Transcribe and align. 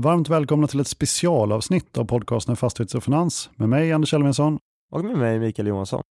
Varmt 0.00 0.28
välkomna 0.28 0.66
till 0.66 0.80
ett 0.80 0.86
specialavsnitt 0.86 1.98
av 1.98 2.04
podcasten 2.04 2.56
Fastighets 2.56 2.94
och 2.94 3.04
Finans 3.04 3.50
med 3.56 3.68
mig 3.68 3.92
Anders 3.92 4.14
Elvinsson. 4.14 4.58
Och 4.90 5.04
med 5.04 5.18
mig 5.18 5.38
Mikael 5.38 5.68
Johansson. 5.68 6.02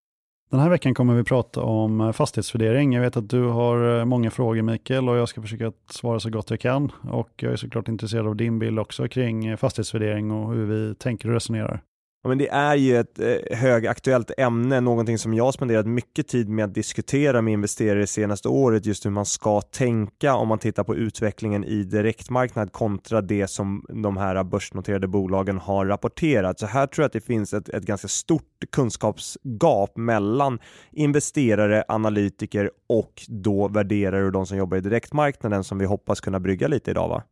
Den 0.52 0.60
här 0.60 0.70
veckan 0.70 0.94
kommer 0.94 1.16
vi 1.16 1.24
prata 1.24 1.62
om 1.62 2.14
fastighetsvärdering. 2.14 2.94
Jag 2.94 3.02
vet 3.02 3.18
att 3.18 3.30
du 3.30 3.44
har 3.44 4.06
många 4.06 4.32
frågor 4.32 4.62
Mikael 4.62 5.10
och 5.10 5.18
jag 5.18 5.30
ska 5.30 5.42
försöka 5.42 5.72
svara 5.90 6.20
så 6.20 6.30
gott 6.30 6.50
jag 6.50 6.60
kan. 6.60 6.92
Och 7.12 7.30
jag 7.36 7.52
är 7.52 7.56
såklart 7.56 7.88
intresserad 7.88 8.28
av 8.28 8.36
din 8.36 8.60
bild 8.60 8.80
också 8.80 9.08
kring 9.08 9.58
fastighetsvärdering 9.58 10.32
och 10.32 10.54
hur 10.54 10.66
vi 10.66 10.96
tänker 10.96 11.28
och 11.28 11.34
resonerar. 11.34 11.82
Ja, 12.28 12.30
men 12.30 12.38
det 12.38 12.50
är 12.50 12.76
ju 12.76 12.98
ett 12.98 13.20
eh, 13.20 13.58
högaktuellt 13.58 14.32
ämne, 14.38 14.82
någonting 14.82 15.18
som 15.18 15.34
jag 15.34 15.44
har 15.44 15.52
spenderat 15.52 15.86
mycket 15.86 16.28
tid 16.28 16.50
med 16.50 16.66
att 16.66 16.74
diskutera 16.74 17.42
med 17.42 17.54
investerare 17.54 18.00
det 18.00 18.08
senaste 18.08 18.48
året, 18.50 18.86
just 18.86 19.06
hur 19.06 19.10
man 19.10 19.26
ska 19.26 19.62
tänka 19.62 20.36
om 20.36 20.48
man 20.48 20.60
tittar 20.60 20.84
på 20.84 20.96
utvecklingen 20.96 21.64
i 21.64 21.84
direktmarknad 21.84 22.72
kontra 22.72 23.22
det 23.22 23.48
som 23.48 23.86
de 24.04 24.18
här 24.18 24.44
börsnoterade 24.44 25.08
bolagen 25.08 25.58
har 25.58 25.86
rapporterat. 25.86 26.60
Så 26.60 26.66
här 26.66 26.88
tror 26.88 27.04
jag 27.04 27.08
att 27.08 27.14
det 27.14 27.22
finns 27.22 27.54
ett, 27.54 27.70
ett 27.70 27.84
ganska 27.84 28.08
stort 28.08 28.64
kunskapsgap 28.72 29.98
mellan 29.98 30.60
investerare, 30.92 31.84
analytiker 31.88 32.72
och 32.90 33.24
då 33.28 33.68
värderare 33.68 34.26
och 34.26 34.32
de 34.32 34.46
som 34.46 34.58
jobbar 34.58 34.78
i 34.78 34.82
direktmarknaden 34.82 35.64
som 35.64 35.78
vi 35.78 35.86
hoppas 35.86 36.22
kunna 36.22 36.40
brygga 36.40 36.68
lite 36.68 36.92
idag. 36.92 37.10
Va? 37.10 37.24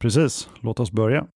Precis, 0.00 0.48
låt 0.60 0.80
oss 0.80 0.92
börja. 0.92 1.26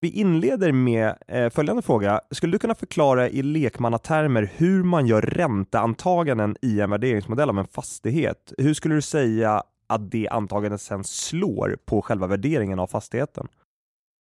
Vi 0.00 0.10
inleder 0.10 0.72
med 0.72 1.14
eh, 1.28 1.50
följande 1.50 1.82
fråga. 1.82 2.20
Skulle 2.30 2.52
du 2.52 2.58
kunna 2.58 2.74
förklara 2.74 3.28
i 3.28 3.42
lekmannatermer 3.42 4.52
hur 4.56 4.82
man 4.82 5.06
gör 5.06 5.22
ränteantaganden 5.22 6.56
i 6.62 6.80
en 6.80 6.90
värderingsmodell 6.90 7.50
av 7.50 7.58
en 7.58 7.66
fastighet? 7.66 8.52
Hur 8.58 8.74
skulle 8.74 8.94
du 8.94 9.02
säga 9.02 9.62
att 9.86 10.10
det 10.10 10.28
antagandet 10.28 10.80
sen 10.80 11.04
slår 11.04 11.78
på 11.84 12.02
själva 12.02 12.26
värderingen 12.26 12.78
av 12.78 12.86
fastigheten? 12.86 13.48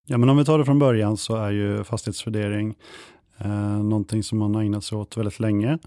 Ja, 0.07 0.17
men 0.17 0.29
om 0.29 0.37
vi 0.37 0.45
tar 0.45 0.57
det 0.57 0.65
från 0.65 0.79
början 0.79 1.17
så 1.17 1.35
är 1.35 1.51
ju 1.51 1.83
fastighetsvärdering 1.83 2.75
eh, 3.37 3.83
någonting 3.83 4.23
som 4.23 4.37
man 4.37 4.55
har 4.55 4.61
ägnat 4.63 4.83
sig 4.83 4.97
åt 4.97 5.17
väldigt 5.17 5.39
länge. 5.39 5.77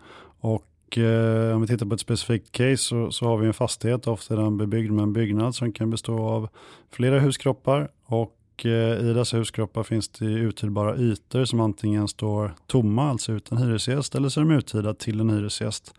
Och 0.41 0.99
eh, 0.99 1.55
om 1.55 1.61
vi 1.61 1.67
tittar 1.67 1.87
på 1.87 1.95
ett 1.95 2.01
specifikt 2.01 2.53
case 2.53 2.77
så, 2.77 3.11
så 3.11 3.27
har 3.27 3.37
vi 3.37 3.47
en 3.47 3.55
fastighet, 3.55 4.07
ofta 4.07 4.35
är 4.35 4.39
den 4.39 4.57
bebyggd 4.57 4.91
med 4.91 5.03
en 5.03 5.13
byggnad 5.13 5.55
som 5.55 5.73
kan 5.73 5.91
bestå 5.91 6.19
av 6.19 6.49
flera 6.91 7.21
huskroppar 7.21 7.89
och 8.05 8.33
och 8.57 8.67
eh, 8.67 9.11
i 9.11 9.13
dessa 9.13 9.37
huskroppar 9.37 9.83
finns 9.83 10.09
det 10.09 10.25
uthyrbara 10.25 10.97
ytor 10.97 11.45
som 11.45 11.61
antingen 11.61 12.09
står 12.09 12.55
tomma, 12.67 13.11
alltså 13.11 13.33
utan 13.33 13.59
hyresgäst, 13.59 14.15
eller 14.15 14.29
så 14.29 14.41
är 14.41 14.45
de 14.45 14.55
uthyrda 14.55 14.95
till 14.95 15.21
en 15.21 15.31
hyresgäst. 15.31 15.95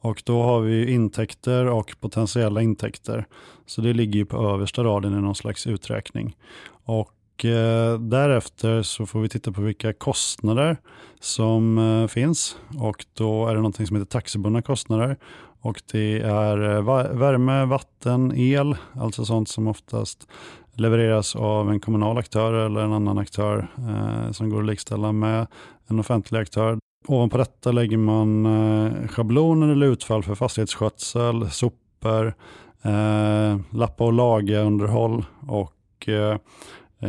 Och 0.00 0.22
då 0.26 0.42
har 0.42 0.60
vi 0.60 0.92
intäkter 0.92 1.66
och 1.66 1.96
potentiella 2.00 2.62
intäkter. 2.62 3.26
Så 3.66 3.80
det 3.80 3.92
ligger 3.92 4.18
ju 4.18 4.24
på 4.24 4.36
översta 4.36 4.84
raden 4.84 5.18
i 5.18 5.20
någon 5.20 5.34
slags 5.34 5.66
uträkning. 5.66 6.36
Och 6.84 7.44
eh, 7.44 7.98
därefter 7.98 8.82
så 8.82 9.06
får 9.06 9.20
vi 9.20 9.28
titta 9.28 9.52
på 9.52 9.60
vilka 9.60 9.92
kostnader 9.92 10.76
som 11.20 11.78
eh, 11.78 12.06
finns. 12.06 12.56
Och 12.78 13.06
då 13.14 13.46
är 13.46 13.54
det 13.54 13.60
någonting 13.60 13.86
som 13.86 13.96
heter 13.96 14.10
taxibundna 14.10 14.62
kostnader. 14.62 15.16
Och 15.60 15.82
det 15.92 16.20
är 16.20 16.76
eh, 16.76 16.82
värme, 17.18 17.64
vatten, 17.64 18.32
el, 18.36 18.76
alltså 18.94 19.24
sånt 19.24 19.48
som 19.48 19.68
oftast 19.68 20.28
levereras 20.76 21.36
av 21.36 21.70
en 21.70 21.80
kommunal 21.80 22.18
aktör 22.18 22.52
eller 22.52 22.80
en 22.80 22.92
annan 22.92 23.18
aktör 23.18 23.68
eh, 23.78 24.32
som 24.32 24.50
går 24.50 24.60
att 24.60 24.66
likställa 24.66 25.12
med 25.12 25.46
en 25.86 26.00
offentlig 26.00 26.38
aktör. 26.38 26.78
Ovanpå 27.06 27.38
detta 27.38 27.72
lägger 27.72 27.96
man 27.96 28.46
eh, 28.46 29.08
schabloner 29.08 29.68
eller 29.68 29.86
utfall 29.86 30.22
för 30.22 30.34
fastighetsskötsel, 30.34 31.50
sopor, 31.50 32.34
eh, 32.82 33.58
lappa 33.70 34.04
och 34.04 34.12
laga 34.12 34.60
underhåll 34.60 35.24
och 35.46 36.08
eh, 36.08 36.36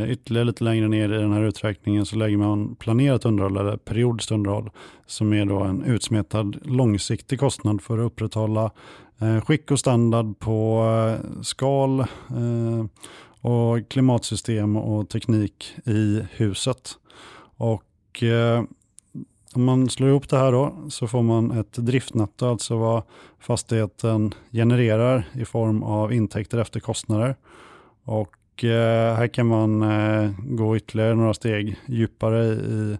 Ytterligare 0.07 0.45
lite 0.45 0.63
längre 0.63 0.87
ner 0.87 1.13
i 1.13 1.17
den 1.17 1.33
här 1.33 1.43
uträkningen 1.43 2.05
så 2.05 2.15
lägger 2.15 2.37
man 2.37 2.75
planerat 2.75 3.25
underhåll 3.25 3.57
eller 3.57 3.77
periodiskt 3.77 4.31
underhåll 4.31 4.69
som 5.05 5.33
är 5.33 5.45
då 5.45 5.59
en 5.59 5.83
utsmetad 5.83 6.55
långsiktig 6.63 7.39
kostnad 7.39 7.81
för 7.81 7.97
att 7.97 8.05
upprätthålla 8.05 8.71
eh, 9.19 9.41
skick 9.41 9.71
och 9.71 9.79
standard 9.79 10.39
på 10.39 10.85
eh, 10.85 11.41
skal 11.41 11.99
eh, 11.99 12.85
och 13.43 13.89
klimatsystem 13.89 14.75
och 14.75 15.09
teknik 15.09 15.75
i 15.85 16.21
huset. 16.31 16.91
Och 17.57 18.23
eh, 18.23 18.63
om 19.53 19.63
man 19.63 19.89
slår 19.89 20.09
ihop 20.09 20.29
det 20.29 20.37
här 20.37 20.51
då 20.51 20.75
så 20.89 21.07
får 21.07 21.21
man 21.21 21.51
ett 21.51 21.73
driftnetto, 21.73 22.45
alltså 22.45 22.77
vad 22.77 23.03
fastigheten 23.39 24.33
genererar 24.51 25.27
i 25.33 25.45
form 25.45 25.83
av 25.83 26.13
intäkter 26.13 26.57
efter 26.57 26.79
kostnader. 26.79 27.35
Och 28.03 28.63
eh, 28.63 29.15
här 29.15 29.27
kan 29.27 29.47
man 29.47 29.81
eh, 29.81 30.31
gå 30.37 30.77
ytterligare 30.77 31.15
några 31.15 31.33
steg 31.33 31.75
djupare 31.85 32.45
i 32.53 32.97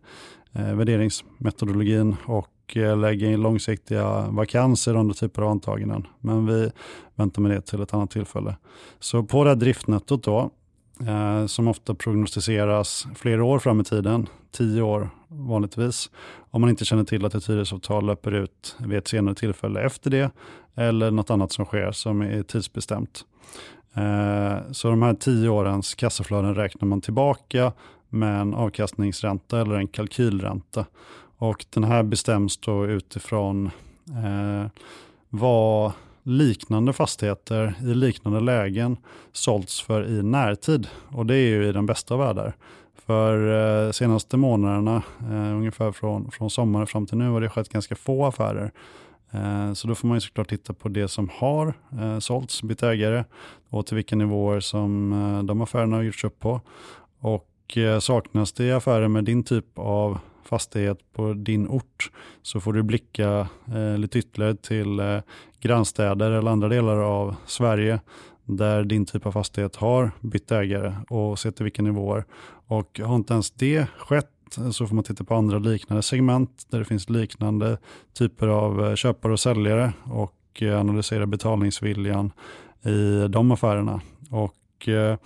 eh, 0.53 0.75
värderingsmetodologin 0.75 2.15
och 2.25 2.52
och 2.75 2.97
lägga 2.97 3.27
in 3.27 3.41
långsiktiga 3.41 4.27
vakanser 4.29 4.95
under 4.95 5.13
typer 5.13 5.41
av 5.41 5.49
antaganden. 5.49 6.07
Men 6.19 6.45
vi 6.45 6.71
väntar 7.15 7.41
med 7.41 7.51
det 7.51 7.61
till 7.61 7.81
ett 7.81 7.93
annat 7.93 8.11
tillfälle. 8.11 8.55
Så 8.99 9.23
på 9.23 9.43
det 9.43 9.49
här 9.49 9.55
driftnettot 9.55 10.23
då, 10.23 10.51
eh, 11.07 11.45
som 11.45 11.67
ofta 11.67 11.95
prognostiseras 11.95 13.07
flera 13.15 13.43
år 13.43 13.59
fram 13.59 13.81
i 13.81 13.83
tiden, 13.83 14.27
tio 14.51 14.81
år 14.81 15.09
vanligtvis, 15.27 16.11
om 16.51 16.61
man 16.61 16.69
inte 16.69 16.85
känner 16.85 17.03
till 17.03 17.25
att 17.25 17.35
ett 17.35 17.49
hyresavtal 17.49 18.05
löper 18.05 18.31
ut 18.31 18.75
vid 18.79 18.97
ett 18.97 19.07
senare 19.07 19.35
tillfälle 19.35 19.81
efter 19.81 20.09
det, 20.09 20.31
eller 20.75 21.11
något 21.11 21.29
annat 21.29 21.51
som 21.51 21.65
sker 21.65 21.91
som 21.91 22.21
är 22.21 22.43
tidsbestämt. 22.43 23.25
Eh, 23.93 24.71
så 24.71 24.89
de 24.89 25.01
här 25.01 25.13
tio 25.13 25.49
årens 25.49 25.95
kassaflöden 25.95 26.55
räknar 26.55 26.87
man 26.87 27.01
tillbaka 27.01 27.71
med 28.09 28.41
en 28.41 28.53
avkastningsränta 28.53 29.61
eller 29.61 29.75
en 29.75 29.87
kalkylränta. 29.87 30.85
Och 31.43 31.65
den 31.69 31.83
här 31.83 32.03
bestäms 32.03 32.57
då 32.57 32.85
utifrån 32.85 33.71
eh, 34.07 34.69
vad 35.29 35.91
liknande 36.23 36.93
fastigheter 36.93 37.75
i 37.81 37.93
liknande 37.93 38.39
lägen 38.39 38.97
sålts 39.31 39.81
för 39.81 40.07
i 40.07 40.23
närtid. 40.23 40.87
Och 41.11 41.25
det 41.25 41.35
är 41.35 41.47
ju 41.47 41.69
i 41.69 41.71
den 41.71 41.85
bästa 41.85 42.13
av 42.13 42.19
världar. 42.19 42.53
För 43.05 43.37
eh, 43.85 43.91
senaste 43.91 44.37
månaderna, 44.37 45.03
eh, 45.19 45.55
ungefär 45.55 45.91
från, 45.91 46.31
från 46.31 46.49
sommaren 46.49 46.87
fram 46.87 47.05
till 47.05 47.17
nu, 47.17 47.29
har 47.29 47.41
det 47.41 47.49
skett 47.49 47.69
ganska 47.69 47.95
få 47.95 48.25
affärer. 48.25 48.71
Eh, 49.31 49.73
så 49.73 49.87
då 49.87 49.95
får 49.95 50.07
man 50.07 50.17
ju 50.17 50.21
såklart 50.21 50.49
titta 50.49 50.73
på 50.73 50.89
det 50.89 51.07
som 51.07 51.29
har 51.33 51.73
eh, 52.01 52.19
sålts, 52.19 52.63
bytt 52.63 52.83
ägare 52.83 53.23
och 53.69 53.85
till 53.85 53.95
vilka 53.95 54.15
nivåer 54.15 54.59
som 54.59 55.13
eh, 55.13 55.43
de 55.43 55.61
affärerna 55.61 55.95
har 55.95 56.03
gjorts 56.03 56.23
upp 56.23 56.39
på. 56.39 56.61
Och 57.19 57.77
eh, 57.77 57.99
saknas 57.99 58.53
det 58.53 58.71
affärer 58.71 59.07
med 59.07 59.23
din 59.23 59.43
typ 59.43 59.65
av 59.75 60.17
fastighet 60.45 60.97
på 61.13 61.33
din 61.33 61.67
ort 61.67 62.11
så 62.41 62.59
får 62.59 62.73
du 62.73 62.83
blicka 62.83 63.47
eh, 63.67 63.97
lite 63.97 64.19
ytterligare 64.19 64.55
till 64.55 64.99
eh, 64.99 65.19
grannstäder 65.59 66.31
eller 66.31 66.51
andra 66.51 66.69
delar 66.69 66.97
av 66.97 67.35
Sverige 67.45 67.99
där 68.45 68.83
din 68.83 69.05
typ 69.05 69.25
av 69.25 69.31
fastighet 69.31 69.75
har 69.75 70.11
bytt 70.21 70.51
ägare 70.51 70.95
och 71.09 71.39
se 71.39 71.51
till 71.51 71.63
vilka 71.63 71.81
nivåer. 71.81 72.25
Och 72.67 72.99
har 73.03 73.15
inte 73.15 73.33
ens 73.33 73.51
det 73.51 73.87
skett 73.97 74.29
så 74.71 74.87
får 74.87 74.95
man 74.95 75.03
titta 75.03 75.23
på 75.23 75.35
andra 75.35 75.59
liknande 75.59 76.03
segment 76.03 76.65
där 76.69 76.79
det 76.79 76.85
finns 76.85 77.09
liknande 77.09 77.77
typer 78.13 78.47
av 78.47 78.85
eh, 78.85 78.95
köpare 78.95 79.33
och 79.33 79.39
säljare 79.39 79.93
och 80.03 80.61
eh, 80.61 80.79
analysera 80.79 81.25
betalningsviljan 81.25 82.31
i 82.83 83.27
de 83.27 83.51
affärerna. 83.51 84.01
Och 84.29 84.87
eh, 84.87 85.17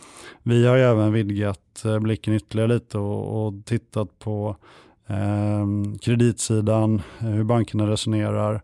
vi 0.44 0.68
har 0.68 0.78
även 0.78 1.14
vidgat 1.14 1.84
blicken 2.02 2.34
ytterligare 2.34 2.74
lite 2.74 2.98
och, 2.98 3.48
och 3.48 3.66
tittat 3.66 4.20
på 4.20 4.56
Ehm, 5.08 5.98
kreditsidan, 5.98 7.02
eh, 7.20 7.28
hur 7.28 7.44
bankerna 7.44 7.88
resonerar, 7.88 8.62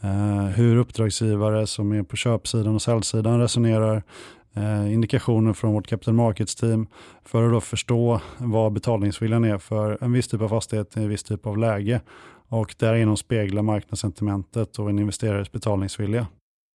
eh, 0.00 0.44
hur 0.44 0.76
uppdragsgivare 0.76 1.66
som 1.66 1.92
är 1.92 2.02
på 2.02 2.16
köpsidan 2.16 2.74
och 2.74 2.82
säljsidan 2.82 3.40
resonerar, 3.40 4.02
eh, 4.54 4.92
indikationer 4.92 5.52
från 5.52 5.72
vårt 5.72 5.86
capital 5.86 6.14
markets 6.14 6.54
team 6.54 6.86
för 7.24 7.46
att 7.46 7.52
då 7.52 7.60
förstå 7.60 8.20
vad 8.38 8.72
betalningsviljan 8.72 9.44
är 9.44 9.58
för 9.58 9.98
en 10.00 10.12
viss 10.12 10.28
typ 10.28 10.40
av 10.40 10.48
fastighet 10.48 10.96
i 10.96 11.00
en 11.00 11.08
viss 11.08 11.22
typ 11.22 11.46
av 11.46 11.58
läge 11.58 12.00
och 12.48 12.74
därigenom 12.78 13.16
spegla 13.16 13.62
marknadssentimentet 13.62 14.78
och 14.78 14.90
en 14.90 14.98
investerares 14.98 15.52
betalningsvilja. 15.52 16.26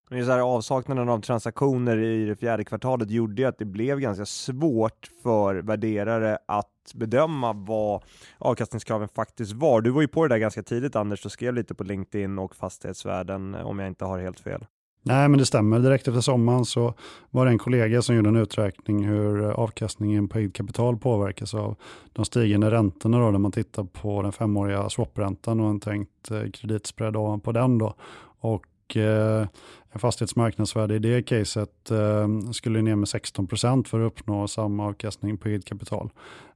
Men 0.09 0.25
så 0.25 0.31
här, 0.31 0.39
avsaknaden 0.39 1.09
av 1.09 1.21
transaktioner 1.21 1.97
i 1.97 2.25
det 2.25 2.35
fjärde 2.35 2.63
kvartalet 2.63 3.11
gjorde 3.11 3.47
att 3.47 3.57
det 3.57 3.65
blev 3.65 3.99
ganska 3.99 4.25
svårt 4.25 5.09
för 5.23 5.55
värderare 5.55 6.37
att 6.45 6.91
bedöma 6.93 7.53
vad 7.53 8.03
avkastningskraven 8.37 9.07
faktiskt 9.07 9.53
var. 9.53 9.81
Du 9.81 9.89
var 9.89 10.01
ju 10.01 10.07
på 10.07 10.23
det 10.23 10.33
där 10.33 10.39
ganska 10.39 10.63
tidigt 10.63 10.95
Anders 10.95 11.25
och 11.25 11.31
skrev 11.31 11.53
lite 11.53 11.75
på 11.75 11.83
LinkedIn 11.83 12.39
och 12.39 12.55
fastighetsvärden 12.55 13.55
om 13.55 13.79
jag 13.79 13.87
inte 13.87 14.05
har 14.05 14.19
helt 14.19 14.39
fel. 14.39 14.65
Nej, 15.07 15.29
men 15.29 15.39
det 15.39 15.45
stämmer. 15.45 15.79
Direkt 15.79 16.07
efter 16.07 16.21
sommaren 16.21 16.65
så 16.65 16.93
var 17.29 17.45
det 17.45 17.51
en 17.51 17.57
kollega 17.57 18.01
som 18.01 18.15
gjorde 18.15 18.29
en 18.29 18.35
uträkning 18.35 19.05
hur 19.05 19.51
avkastningen 19.51 20.27
på 20.27 20.37
eget 20.37 20.53
kapital 20.53 20.97
påverkas 20.97 21.53
av 21.53 21.75
de 22.13 22.25
stigande 22.25 22.71
räntorna 22.71 23.19
då, 23.19 23.31
när 23.31 23.39
man 23.39 23.51
tittar 23.51 23.83
på 23.83 24.21
den 24.21 24.31
femåriga 24.31 24.89
swapräntan 24.89 25.59
och 25.59 25.69
en 25.69 25.79
tänkt 25.79 26.31
eh, 26.31 26.49
kreditspread 26.53 27.15
ovanpå 27.15 27.51
den 27.51 27.77
då. 27.77 27.95
Och 28.39 28.65
och 28.85 28.97
eh, 28.97 29.47
en 29.91 29.99
fastighetsmarknadsvärde 29.99 30.95
i 30.95 30.99
det 30.99 31.21
caset 31.21 31.91
eh, 31.91 32.51
skulle 32.51 32.81
ner 32.81 32.95
med 32.95 33.09
16 33.09 33.47
procent 33.47 33.87
för 33.87 33.99
att 33.99 34.07
uppnå 34.07 34.47
samma 34.47 34.85
avkastning 34.85 35.37
på 35.37 35.47
eget 35.47 35.65
kapital. 35.65 36.09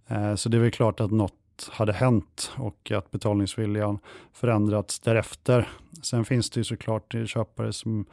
Eh, 0.07 0.35
så 0.35 0.49
det 0.49 0.57
är 0.57 0.61
väl 0.61 0.71
klart 0.71 0.99
att 0.99 1.11
något 1.11 1.33
hade 1.71 1.93
hänt 1.93 2.51
och 2.57 2.91
att 2.91 3.11
betalningsviljan 3.11 3.99
förändrats 4.33 4.99
därefter. 4.99 5.67
Sen 6.01 6.25
finns 6.25 6.49
det 6.49 6.59
ju 6.59 6.63
såklart 6.63 7.15
köpare 7.25 7.73
som 7.73 8.05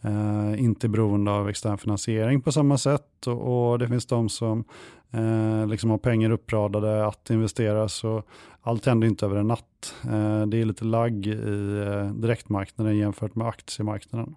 eh, 0.00 0.60
inte 0.62 0.86
är 0.86 0.88
beroende 0.88 1.30
av 1.30 1.48
extern 1.48 1.78
finansiering 1.78 2.40
på 2.40 2.52
samma 2.52 2.78
sätt 2.78 3.26
och, 3.26 3.70
och 3.70 3.78
det 3.78 3.88
finns 3.88 4.06
de 4.06 4.28
som 4.28 4.64
eh, 5.10 5.66
liksom 5.66 5.90
har 5.90 5.98
pengar 5.98 6.30
uppradade 6.30 7.06
att 7.06 7.30
investera 7.30 7.88
så 7.88 8.22
allt 8.62 8.86
händer 8.86 9.08
inte 9.08 9.26
över 9.26 9.36
en 9.36 9.48
natt. 9.48 9.94
Eh, 10.04 10.46
det 10.46 10.58
är 10.58 10.64
lite 10.64 10.84
lagg 10.84 11.26
i 11.26 11.82
eh, 11.86 12.12
direktmarknaden 12.12 12.96
jämfört 12.96 13.34
med 13.34 13.46
aktiemarknaden. 13.46 14.34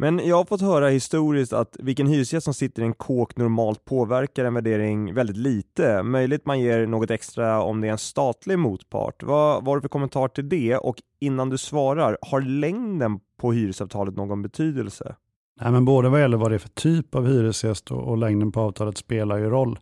Men 0.00 0.20
jag 0.26 0.36
har 0.36 0.44
fått 0.44 0.60
höra 0.60 0.88
historiskt 0.88 1.52
att 1.52 1.76
vilken 1.78 2.06
hyresgäst 2.06 2.44
som 2.44 2.54
sitter 2.54 2.82
i 2.82 2.84
en 2.84 2.92
kåk 2.92 3.36
normalt 3.36 3.84
påverkar 3.84 4.44
en 4.44 4.54
värdering 4.54 5.14
väldigt 5.14 5.36
lite. 5.36 6.02
Möjligt 6.02 6.46
man 6.46 6.60
ger 6.60 6.86
något 6.86 7.10
extra 7.10 7.62
om 7.62 7.80
det 7.80 7.86
är 7.86 7.92
en 7.92 7.98
statlig 7.98 8.58
motpart. 8.58 9.22
Vad 9.22 9.66
har 9.66 9.76
du 9.76 9.80
för 9.80 9.88
kommentar 9.88 10.28
till 10.28 10.48
det? 10.48 10.76
Och 10.76 10.96
innan 11.20 11.48
du 11.50 11.58
svarar, 11.58 12.18
har 12.22 12.40
längden 12.40 13.20
på 13.40 13.52
hyresavtalet 13.52 14.16
någon 14.16 14.42
betydelse? 14.42 15.16
Nej, 15.60 15.72
men 15.72 15.84
både 15.84 16.08
vad 16.08 16.20
gäller 16.20 16.36
vad 16.36 16.50
det 16.50 16.54
är 16.54 16.58
för 16.58 16.68
typ 16.68 17.14
av 17.14 17.26
hyresgäst 17.26 17.90
och, 17.90 18.08
och 18.08 18.18
längden 18.18 18.52
på 18.52 18.60
avtalet 18.60 18.98
spelar 18.98 19.36
ju 19.36 19.50
roll. 19.50 19.78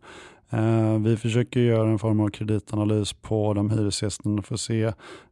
Eh, 0.49 0.99
vi 0.99 1.17
försöker 1.17 1.59
göra 1.59 1.89
en 1.89 1.99
form 1.99 2.19
av 2.19 2.29
kreditanalys 2.29 3.13
på 3.13 3.53
de 3.53 3.69
hyresgästerna 3.69 4.41
för 4.41 4.53
att 4.53 4.59
se 4.59 4.83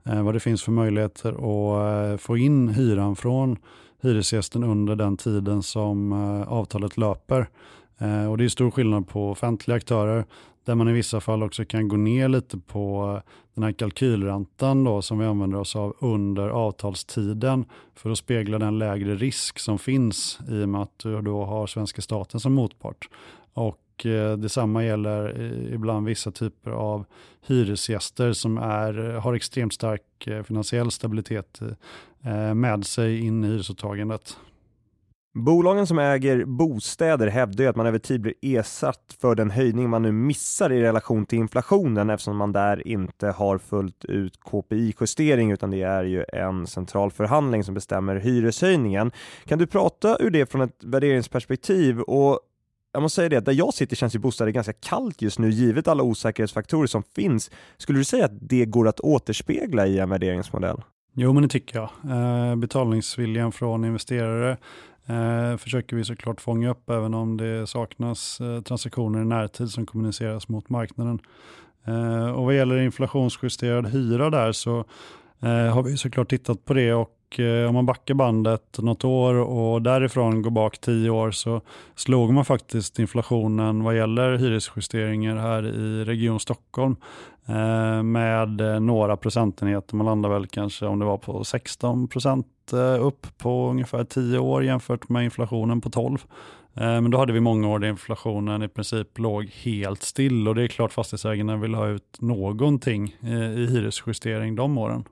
eh, 0.03 0.23
vad 0.23 0.33
det 0.33 0.39
finns 0.39 0.63
för 0.63 0.71
möjligheter 0.71 1.29
att 1.29 2.11
eh, 2.11 2.17
få 2.17 2.37
in 2.37 2.69
hyran 2.69 3.15
från 3.15 3.57
hyresgästen 4.01 4.63
under 4.63 4.95
den 4.95 5.17
tiden 5.17 5.63
som 5.63 6.11
eh, 6.11 6.53
avtalet 6.53 6.97
löper. 6.97 7.49
Eh, 7.97 8.31
och 8.31 8.37
det 8.37 8.43
är 8.43 8.49
stor 8.49 8.71
skillnad 8.71 9.07
på 9.07 9.31
offentliga 9.31 9.77
aktörer 9.77 10.25
där 10.65 10.75
man 10.75 10.89
i 10.89 10.93
vissa 10.93 11.21
fall 11.21 11.43
också 11.43 11.65
kan 11.65 11.87
gå 11.87 11.97
ner 11.97 12.27
lite 12.27 12.57
på 12.57 13.13
eh, 13.15 13.31
den 13.53 13.63
här 13.63 13.71
kalkylräntan 13.71 14.83
då, 14.83 15.01
som 15.01 15.19
vi 15.19 15.25
använder 15.25 15.59
oss 15.59 15.75
av 15.75 15.95
under 15.99 16.49
avtalstiden 16.49 17.65
för 17.95 18.09
att 18.09 18.17
spegla 18.17 18.59
den 18.59 18.79
lägre 18.79 19.15
risk 19.15 19.59
som 19.59 19.79
finns 19.79 20.39
i 20.49 20.63
och 20.63 20.69
med 20.69 20.81
att 20.81 20.99
du 20.99 21.21
då 21.21 21.45
har 21.45 21.67
svenska 21.67 22.01
staten 22.01 22.39
som 22.39 22.53
motpart. 22.53 23.09
Och 23.53 23.77
eh, 24.05 24.37
detsamma 24.37 24.83
gäller 24.83 25.41
eh, 25.41 25.73
ibland 25.73 26.05
vissa 26.05 26.31
typer 26.31 26.71
av 26.71 27.05
hyresgäster 27.47 28.33
som 28.33 28.57
är, 28.57 28.93
har 29.13 29.33
extremt 29.33 29.73
stark 29.73 30.27
eh, 30.27 30.43
finansiell 30.43 30.91
stabilitet 30.91 31.61
eh, 32.23 32.53
med 32.53 32.85
sig 32.85 33.19
in 33.19 33.43
i 33.43 33.47
hyresåtagandet. 33.47 34.37
Bolagen 35.33 35.87
som 35.87 35.99
äger 35.99 36.45
bostäder 36.45 37.27
hävdar 37.27 37.63
ju 37.63 37.69
att 37.69 37.75
man 37.75 37.85
över 37.85 37.99
tid 37.99 38.21
blir 38.21 38.33
ersatt 38.41 39.15
för 39.21 39.35
den 39.35 39.51
höjning 39.51 39.89
man 39.89 40.01
nu 40.01 40.11
missar 40.11 40.71
i 40.71 40.81
relation 40.81 41.25
till 41.25 41.39
inflationen 41.39 42.09
eftersom 42.09 42.37
man 42.37 42.51
där 42.51 42.87
inte 42.87 43.27
har 43.27 43.57
fullt 43.57 44.05
ut 44.05 44.39
KPI-justering 44.39 45.51
utan 45.51 45.71
det 45.71 45.81
är 45.81 46.03
ju 46.03 46.25
en 46.33 46.67
central 46.67 47.11
förhandling 47.11 47.63
som 47.63 47.73
bestämmer 47.73 48.15
hyreshöjningen. 48.15 49.11
Kan 49.45 49.59
du 49.59 49.67
prata 49.67 50.17
ur 50.19 50.29
det 50.29 50.51
från 50.51 50.61
ett 50.61 50.83
värderingsperspektiv 50.83 51.99
och 52.01 52.39
jag 52.93 53.01
måste 53.01 53.15
säga 53.15 53.29
det, 53.29 53.39
där 53.39 53.53
jag 53.53 53.73
sitter 53.73 53.95
känns 53.95 54.15
ju 54.15 54.19
bostäder 54.19 54.51
ganska 54.51 54.73
kallt 54.73 55.21
just 55.21 55.39
nu 55.39 55.49
givet 55.49 55.87
alla 55.87 56.03
osäkerhetsfaktorer 56.03 56.87
som 56.87 57.03
finns. 57.03 57.51
Skulle 57.77 57.99
du 57.99 58.03
säga 58.03 58.25
att 58.25 58.49
det 58.49 58.65
går 58.65 58.87
att 58.87 58.99
återspegla 58.99 59.87
i 59.87 59.99
en 59.99 60.09
värderingsmodell? 60.09 60.81
Jo, 61.13 61.33
men 61.33 61.43
det 61.43 61.49
tycker 61.49 61.79
jag. 61.79 61.89
Eh, 62.11 62.55
betalningsviljan 62.55 63.51
från 63.51 63.85
investerare 63.85 64.57
eh, 65.05 65.57
försöker 65.57 65.95
vi 65.95 66.03
såklart 66.03 66.41
fånga 66.41 66.69
upp 66.69 66.89
även 66.89 67.13
om 67.13 67.37
det 67.37 67.67
saknas 67.67 68.41
eh, 68.41 68.61
transaktioner 68.61 69.21
i 69.21 69.25
närtid 69.25 69.69
som 69.69 69.85
kommuniceras 69.85 70.49
mot 70.49 70.69
marknaden. 70.69 71.19
Eh, 71.85 72.29
och 72.29 72.45
vad 72.45 72.55
gäller 72.55 72.77
inflationsjusterad 72.77 73.87
hyra 73.87 74.29
där 74.29 74.51
så 74.51 74.79
eh, 75.41 75.73
har 75.73 75.83
vi 75.83 75.97
såklart 75.97 76.29
tittat 76.29 76.65
på 76.65 76.73
det 76.73 76.93
och 76.93 77.16
och 77.27 77.39
eh, 77.39 77.67
om 77.67 77.73
man 77.73 77.85
backar 77.85 78.13
bandet 78.13 78.77
något 78.77 79.03
år 79.03 79.33
och 79.35 79.81
därifrån 79.81 80.41
går 80.41 80.51
bak 80.51 80.77
tio 80.77 81.09
år 81.09 81.31
så 81.31 81.61
slog 81.95 82.33
man 82.33 82.45
faktiskt 82.45 82.99
inflationen 82.99 83.83
vad 83.83 83.97
gäller 83.97 84.37
hyresjusteringar 84.37 85.35
här 85.35 85.65
i 85.65 86.03
Region 86.05 86.39
Stockholm 86.39 86.95
eh, 87.45 88.03
med 88.03 88.61
eh, 88.61 88.79
några 88.79 89.17
procentenheter. 89.17 89.95
Man 89.95 90.05
landar 90.05 90.29
väl 90.29 90.47
kanske 90.47 90.85
om 90.85 90.99
det 90.99 91.05
var 91.05 91.17
på 91.17 91.43
16 91.43 92.07
procent 92.07 92.47
eh, 92.73 93.05
upp 93.05 93.27
på 93.37 93.69
ungefär 93.69 94.03
tio 94.03 94.39
år 94.39 94.63
jämfört 94.63 95.09
med 95.09 95.23
inflationen 95.23 95.81
på 95.81 95.89
12. 95.89 96.17
Eh, 96.73 96.81
men 96.81 97.11
då 97.11 97.17
hade 97.17 97.33
vi 97.33 97.39
många 97.39 97.69
år 97.69 97.79
där 97.79 97.87
inflationen 97.87 98.63
i 98.63 98.67
princip 98.67 99.19
låg 99.19 99.45
helt 99.45 100.03
still 100.03 100.47
och 100.47 100.55
det 100.55 100.63
är 100.63 100.67
klart 100.67 100.93
fastighetsägarna 100.93 101.57
vill 101.57 101.75
ha 101.75 101.87
ut 101.87 102.17
någonting 102.19 103.15
i 103.21 103.65
hyresjustering 103.65 104.55
de 104.55 104.77
åren. 104.77 105.03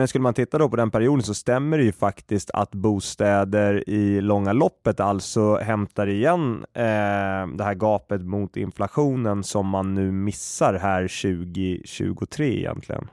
Men 0.00 0.08
skulle 0.08 0.22
man 0.22 0.34
titta 0.34 0.58
då 0.58 0.68
på 0.68 0.76
den 0.76 0.90
perioden 0.90 1.22
så 1.22 1.34
stämmer 1.34 1.78
det 1.78 1.84
ju 1.84 1.92
faktiskt 1.92 2.50
att 2.50 2.74
bostäder 2.74 3.88
i 3.88 4.20
långa 4.20 4.52
loppet 4.52 5.00
alltså 5.00 5.56
hämtar 5.56 6.06
igen 6.06 6.64
eh, 6.74 7.46
det 7.56 7.64
här 7.64 7.74
gapet 7.74 8.22
mot 8.22 8.56
inflationen 8.56 9.44
som 9.44 9.68
man 9.68 9.94
nu 9.94 10.12
missar 10.12 10.74
här 10.74 11.02
2023 11.02 12.58
egentligen. 12.58 13.08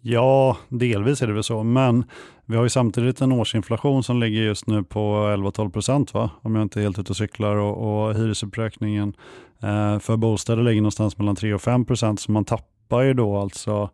Ja, 0.00 0.56
delvis 0.68 1.22
är 1.22 1.26
det 1.26 1.32
väl 1.32 1.42
så, 1.42 1.62
men 1.62 2.04
vi 2.46 2.56
har 2.56 2.62
ju 2.62 2.70
samtidigt 2.70 3.20
en 3.20 3.32
årsinflation 3.32 4.02
som 4.02 4.20
ligger 4.20 4.42
just 4.42 4.66
nu 4.66 4.82
på 4.82 5.00
11-12 5.00 5.70
procent, 5.70 6.12
om 6.14 6.54
jag 6.54 6.62
inte 6.62 6.80
är 6.80 6.82
helt 6.82 6.98
ute 6.98 7.12
och 7.12 7.16
cyklar 7.16 7.56
och, 7.56 8.06
och 8.06 8.14
hyresuppräkningen 8.14 9.16
eh, 9.62 9.98
för 9.98 10.16
bostäder 10.16 10.62
ligger 10.62 10.80
någonstans 10.80 11.18
mellan 11.18 11.36
3 11.36 11.54
och 11.54 11.62
5 11.62 11.84
procent, 11.84 12.20
så 12.20 12.32
man 12.32 12.44
tappar 12.44 13.02
ju 13.02 13.14
då 13.14 13.36
alltså 13.36 13.90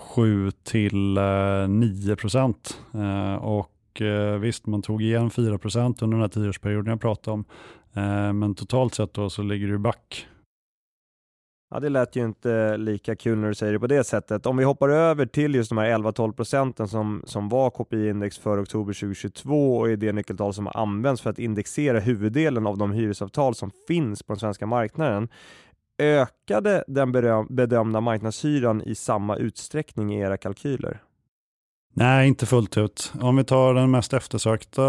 7 0.00 0.46
eh, 0.46 0.50
till 0.62 1.16
eh, 1.16 1.68
9 1.68 2.16
procent. 2.16 2.80
Eh, 2.94 3.34
och 3.34 4.00
eh, 4.00 4.38
visst, 4.38 4.66
man 4.66 4.82
tog 4.82 5.02
igen 5.02 5.30
4 5.30 5.58
procent 5.58 6.02
under 6.02 6.16
den 6.16 6.22
här 6.22 6.28
tioårsperioden 6.28 6.90
jag 6.90 7.00
pratade 7.00 7.34
om. 7.34 7.44
Eh, 7.94 8.32
men 8.32 8.54
totalt 8.54 8.94
sett 8.94 9.14
då 9.14 9.30
så 9.30 9.42
ligger 9.42 9.68
du 9.68 9.78
back. 9.78 10.26
Ja, 11.74 11.80
det 11.80 11.88
lät 11.88 12.16
ju 12.16 12.24
inte 12.24 12.76
lika 12.76 13.16
kul 13.16 13.38
när 13.38 13.48
du 13.48 13.54
säger 13.54 13.72
det 13.72 13.80
på 13.80 13.86
det 13.86 14.04
sättet. 14.04 14.46
Om 14.46 14.56
vi 14.56 14.64
hoppar 14.64 14.88
över 14.88 15.26
till 15.26 15.54
just 15.54 15.68
de 15.68 15.78
här 15.78 15.98
11-12 15.98 16.32
procenten 16.32 16.88
som, 16.88 17.22
som 17.26 17.48
var 17.48 17.70
KPI-index 17.70 18.40
för 18.40 18.62
oktober 18.62 18.92
2022 18.92 19.76
och 19.78 19.90
är 19.90 19.96
det 19.96 20.12
nyckeltal 20.12 20.54
som 20.54 20.66
har 20.66 20.82
använts 20.82 21.22
för 21.22 21.30
att 21.30 21.38
indexera 21.38 22.00
huvuddelen 22.00 22.66
av 22.66 22.78
de 22.78 22.92
hyresavtal 22.92 23.54
som 23.54 23.70
finns 23.88 24.22
på 24.22 24.32
den 24.32 24.40
svenska 24.40 24.66
marknaden. 24.66 25.28
Ökade 26.00 26.84
den 26.86 27.12
bedömda 27.48 28.00
marknadshyran 28.00 28.82
i 28.82 28.94
samma 28.94 29.36
utsträckning 29.36 30.14
i 30.14 30.20
era 30.20 30.36
kalkyler? 30.36 31.02
Nej, 31.94 32.28
inte 32.28 32.46
fullt 32.46 32.76
ut. 32.76 33.12
Om 33.20 33.36
vi 33.36 33.44
tar 33.44 33.74
den 33.74 33.90
mest 33.90 34.12
eftersökta 34.12 34.82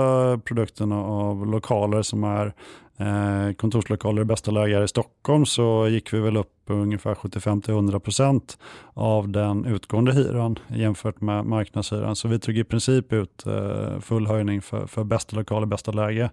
produkten 0.46 0.92
av 0.92 1.48
lokaler 1.48 2.02
som 2.02 2.24
är 2.24 2.54
eh, 2.98 3.54
kontorslokaler 3.54 4.22
i 4.22 4.26
bästa 4.26 4.52
läge 4.52 4.84
i 4.84 4.88
Stockholm 4.88 5.46
så 5.46 5.88
gick 5.88 6.14
vi 6.14 6.20
väl 6.20 6.38
upp 6.38 6.54
ungefär 6.68 7.16
75-100% 7.16 8.58
av 8.94 9.30
den 9.30 9.66
utgående 9.66 10.14
hyran 10.14 10.60
jämfört 10.68 11.22
med 11.22 11.46
marknadshyran. 11.46 12.16
Så 12.16 12.28
vi 12.28 12.40
tog 12.40 12.58
i 12.58 12.64
princip 12.64 13.14
ut 13.14 13.46
eh, 13.46 14.00
full 14.00 14.28
höjning 14.28 14.62
för, 14.62 14.88
för 14.88 15.04
bästa 15.04 15.36
lokaler, 15.36 15.66
bästa 15.66 15.92
läge. 15.92 16.30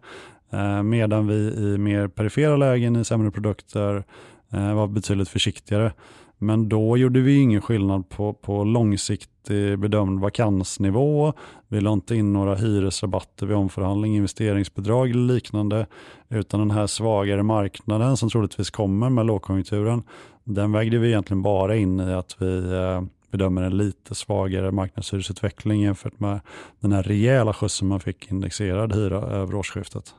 Eh, 0.51 0.83
medan 0.83 1.27
vi 1.27 1.35
i 1.35 1.79
mer 1.79 2.09
perifera 2.09 2.57
lägen 2.57 2.97
i 2.97 3.05
sämre 3.05 3.31
produkter 3.31 4.05
Eh, 4.53 4.75
var 4.75 4.87
betydligt 4.87 5.29
försiktigare. 5.29 5.93
Men 6.39 6.69
då 6.69 6.97
gjorde 6.97 7.21
vi 7.21 7.39
ingen 7.41 7.61
skillnad 7.61 8.09
på, 8.09 8.33
på 8.33 8.65
långsiktig 8.65 9.79
bedömd 9.79 10.21
vakansnivå. 10.21 11.33
Vi 11.69 11.81
la 11.81 11.93
inte 11.93 12.17
in 12.17 12.33
några 12.33 12.55
hyresrabatter 12.55 13.47
vid 13.47 13.57
omförhandling, 13.57 14.17
investeringsbidrag 14.17 15.11
eller 15.11 15.35
liknande. 15.35 15.87
Utan 16.29 16.61
den 16.61 16.71
här 16.71 16.87
svagare 16.87 17.43
marknaden 17.43 18.17
som 18.17 18.31
troligtvis 18.31 18.71
kommer 18.71 19.11
med 19.11 19.27
lågkonjunkturen, 19.27 20.03
den 20.45 20.73
vägde 20.73 20.99
vi 20.99 21.09
egentligen 21.09 21.43
bara 21.43 21.77
in 21.77 22.01
i 22.01 22.13
att 22.13 22.37
vi 22.39 22.73
eh, 22.73 23.03
bedömer 23.31 23.63
en 23.63 23.77
lite 23.77 24.15
svagare 24.15 24.73
marknadshyresutveckling 24.73 25.83
jämfört 25.83 26.21
med 26.21 26.41
den 26.81 26.93
här 26.93 27.03
rejäla 27.03 27.53
skjutsen 27.53 27.89
man 27.89 28.01
fick 28.01 28.31
indexerad 28.31 28.93
hyra 28.93 29.17
över 29.17 29.55
årsskiftet. 29.55 30.15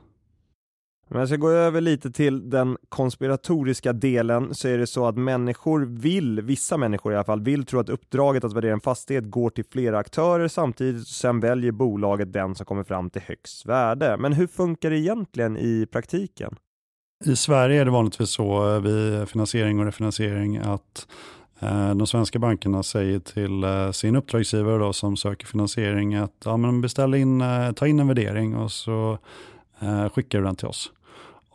Om 1.12 1.18
jag 1.18 1.28
ska 1.28 1.36
gå 1.36 1.50
över 1.50 1.80
lite 1.80 2.10
till 2.10 2.50
den 2.50 2.76
konspiratoriska 2.88 3.92
delen 3.92 4.54
så 4.54 4.68
är 4.68 4.78
det 4.78 4.86
så 4.86 5.06
att 5.06 5.16
människor 5.16 5.80
vill, 5.80 6.40
vissa 6.40 6.76
människor 6.76 7.12
i 7.12 7.16
alla 7.16 7.24
fall, 7.24 7.40
vill 7.40 7.64
tro 7.66 7.80
att 7.80 7.88
uppdraget 7.88 8.44
att 8.44 8.52
värdera 8.52 8.72
en 8.72 8.80
fastighet 8.80 9.30
går 9.30 9.50
till 9.50 9.64
flera 9.72 9.98
aktörer 9.98 10.48
samtidigt 10.48 11.02
och 11.02 11.08
sen 11.08 11.40
väljer 11.40 11.72
bolaget 11.72 12.32
den 12.32 12.54
som 12.54 12.66
kommer 12.66 12.84
fram 12.84 13.10
till 13.10 13.22
högst 13.22 13.66
värde. 13.66 14.16
Men 14.18 14.32
hur 14.32 14.46
funkar 14.46 14.90
det 14.90 14.98
egentligen 14.98 15.56
i 15.56 15.86
praktiken? 15.92 16.56
I 17.24 17.36
Sverige 17.36 17.80
är 17.80 17.84
det 17.84 17.90
vanligtvis 17.90 18.30
så 18.30 18.74
eh, 18.74 18.80
vid 18.80 19.28
finansiering 19.28 19.78
och 19.78 19.84
refinansiering 19.84 20.56
att 20.56 21.06
eh, 21.60 21.94
de 21.94 22.06
svenska 22.06 22.38
bankerna 22.38 22.82
säger 22.82 23.18
till 23.18 23.64
eh, 23.64 23.90
sin 23.90 24.16
uppdragsgivare 24.16 24.78
då, 24.78 24.92
som 24.92 25.16
söker 25.16 25.46
finansiering 25.46 26.14
att 26.14 26.42
ja, 26.44 26.56
men 26.56 26.80
beställ 26.80 27.14
in, 27.14 27.42
ta 27.76 27.86
in 27.86 28.00
en 28.00 28.08
värdering 28.08 28.56
och 28.56 28.72
så 28.72 29.18
skickar 30.12 30.38
du 30.38 30.44
den 30.44 30.56
till 30.56 30.66
oss. 30.68 30.92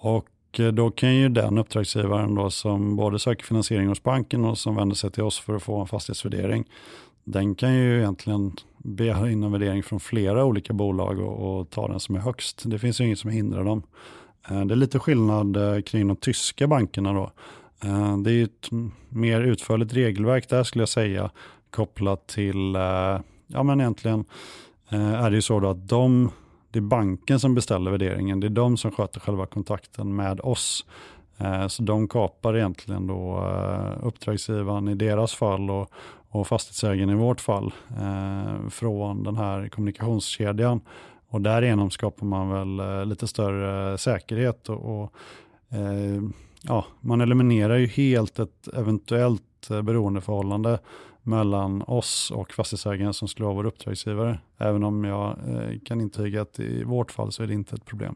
Och 0.06 0.60
eh, 0.60 0.68
då 0.68 0.92
kan 0.92 1.16
ju 1.16 1.30
den 1.30 1.58
uppdragsgivaren 1.58 2.36
då, 2.36 2.50
som 2.50 2.96
både 2.96 3.20
söker 3.20 3.46
finansiering 3.46 3.88
hos 3.88 4.04
banken 4.04 4.46
och 4.46 4.58
som 4.58 4.76
vänder 4.76 4.96
sig 4.96 5.12
till 5.12 5.24
oss 5.24 5.40
för 5.40 5.56
att 5.56 5.64
få 5.64 5.82
en 5.82 5.88
fastighetsvärdering, 5.88 6.66
den 7.24 7.56
kan 7.56 7.74
ju 7.74 8.00
egentligen 8.00 8.52
begära 8.78 9.32
in 9.32 9.44
en 9.44 9.52
värdering 9.52 9.84
från 9.84 10.00
flera 10.00 10.46
olika 10.46 10.74
bolag 10.74 11.20
och, 11.20 11.60
och 11.60 11.70
ta 11.70 11.88
den 11.88 12.00
som 12.00 12.16
är 12.16 12.20
högst. 12.20 12.64
Det 12.66 12.80
finns 12.80 13.02
ju 13.02 13.06
inget 13.06 13.20
som 13.20 13.30
hindrar 13.30 13.64
dem. 13.64 13.84
Eh, 14.50 14.66
det 14.66 14.74
är 14.74 14.76
lite 14.76 15.00
skillnad 15.00 15.58
eh, 15.58 15.82
kring 15.82 16.08
de 16.08 16.18
tyska 16.18 16.68
bankerna 16.68 17.14
då. 17.14 17.32
Det 18.24 18.32
är 18.32 18.44
ett 18.44 18.70
mer 19.10 19.42
utförligt 19.42 19.94
regelverk 19.94 20.50
där 20.50 20.64
skulle 20.64 20.82
jag 20.82 20.90
säga 20.90 21.32
kopplat 21.70 22.28
till, 22.28 22.76
ja 23.48 23.64
men 23.64 23.82
egentligen 23.82 24.26
är 24.90 25.30
det 25.30 25.36
ju 25.36 25.42
så 25.42 25.60
då 25.60 25.70
att 25.70 25.88
de, 25.88 26.32
det 26.75 26.79
är 26.79 26.82
banken 26.82 27.39
som 27.39 27.55
beställer 27.55 27.91
värderingen, 27.91 28.39
det 28.39 28.48
är 28.48 28.50
de 28.50 28.77
som 28.77 28.91
sköter 28.91 29.20
själva 29.20 29.46
kontakten 29.46 30.15
med 30.15 30.39
oss. 30.39 30.86
Eh, 31.38 31.67
så 31.67 31.84
de 31.84 32.08
kapar 32.08 32.58
egentligen 32.58 33.08
då 33.08 33.38
eh, 33.38 34.08
uppdragsgivaren 34.08 34.88
i 34.88 34.96
deras 34.96 35.36
fall 35.36 35.70
och, 35.70 35.91
och 36.29 36.48
fastighetsägaren 36.48 37.10
i 37.10 37.15
vårt 37.15 37.41
fall 37.41 37.74
eh, 38.01 38.70
från 38.70 39.24
den 39.24 39.38
här 39.38 39.67
kommunikationskedjan. 39.67 40.82
Och 41.29 41.41
därigenom 41.41 41.91
skapar 41.91 42.25
man 42.25 42.50
väl 42.50 43.08
lite 43.08 43.27
större 43.27 43.98
säkerhet 43.98 44.70
och, 44.70 45.03
och 45.03 45.13
ja, 46.62 46.86
man 47.01 47.22
eliminerar 47.22 47.77
ju 47.77 47.88
helt 47.88 48.39
ett 48.39 48.67
eventuellt 48.74 49.70
beroendeförhållande 49.84 50.79
mellan 51.25 51.82
oss 51.82 52.32
och 52.32 52.53
fastighetsägaren 52.53 53.13
som 53.13 53.27
skulle 53.27 53.46
vara 53.46 53.55
vår 53.55 53.65
uppdragsgivare. 53.65 54.39
Även 54.58 54.84
om 54.84 55.03
jag 55.03 55.38
eh, 55.48 55.79
kan 55.86 56.01
intyga 56.01 56.41
att 56.41 56.60
i 56.60 56.84
vårt 56.84 57.12
fall 57.12 57.32
så 57.32 57.44
är 57.44 57.48
det 57.48 57.53
inte 57.53 57.75
ett 57.75 57.86
problem. 57.86 58.15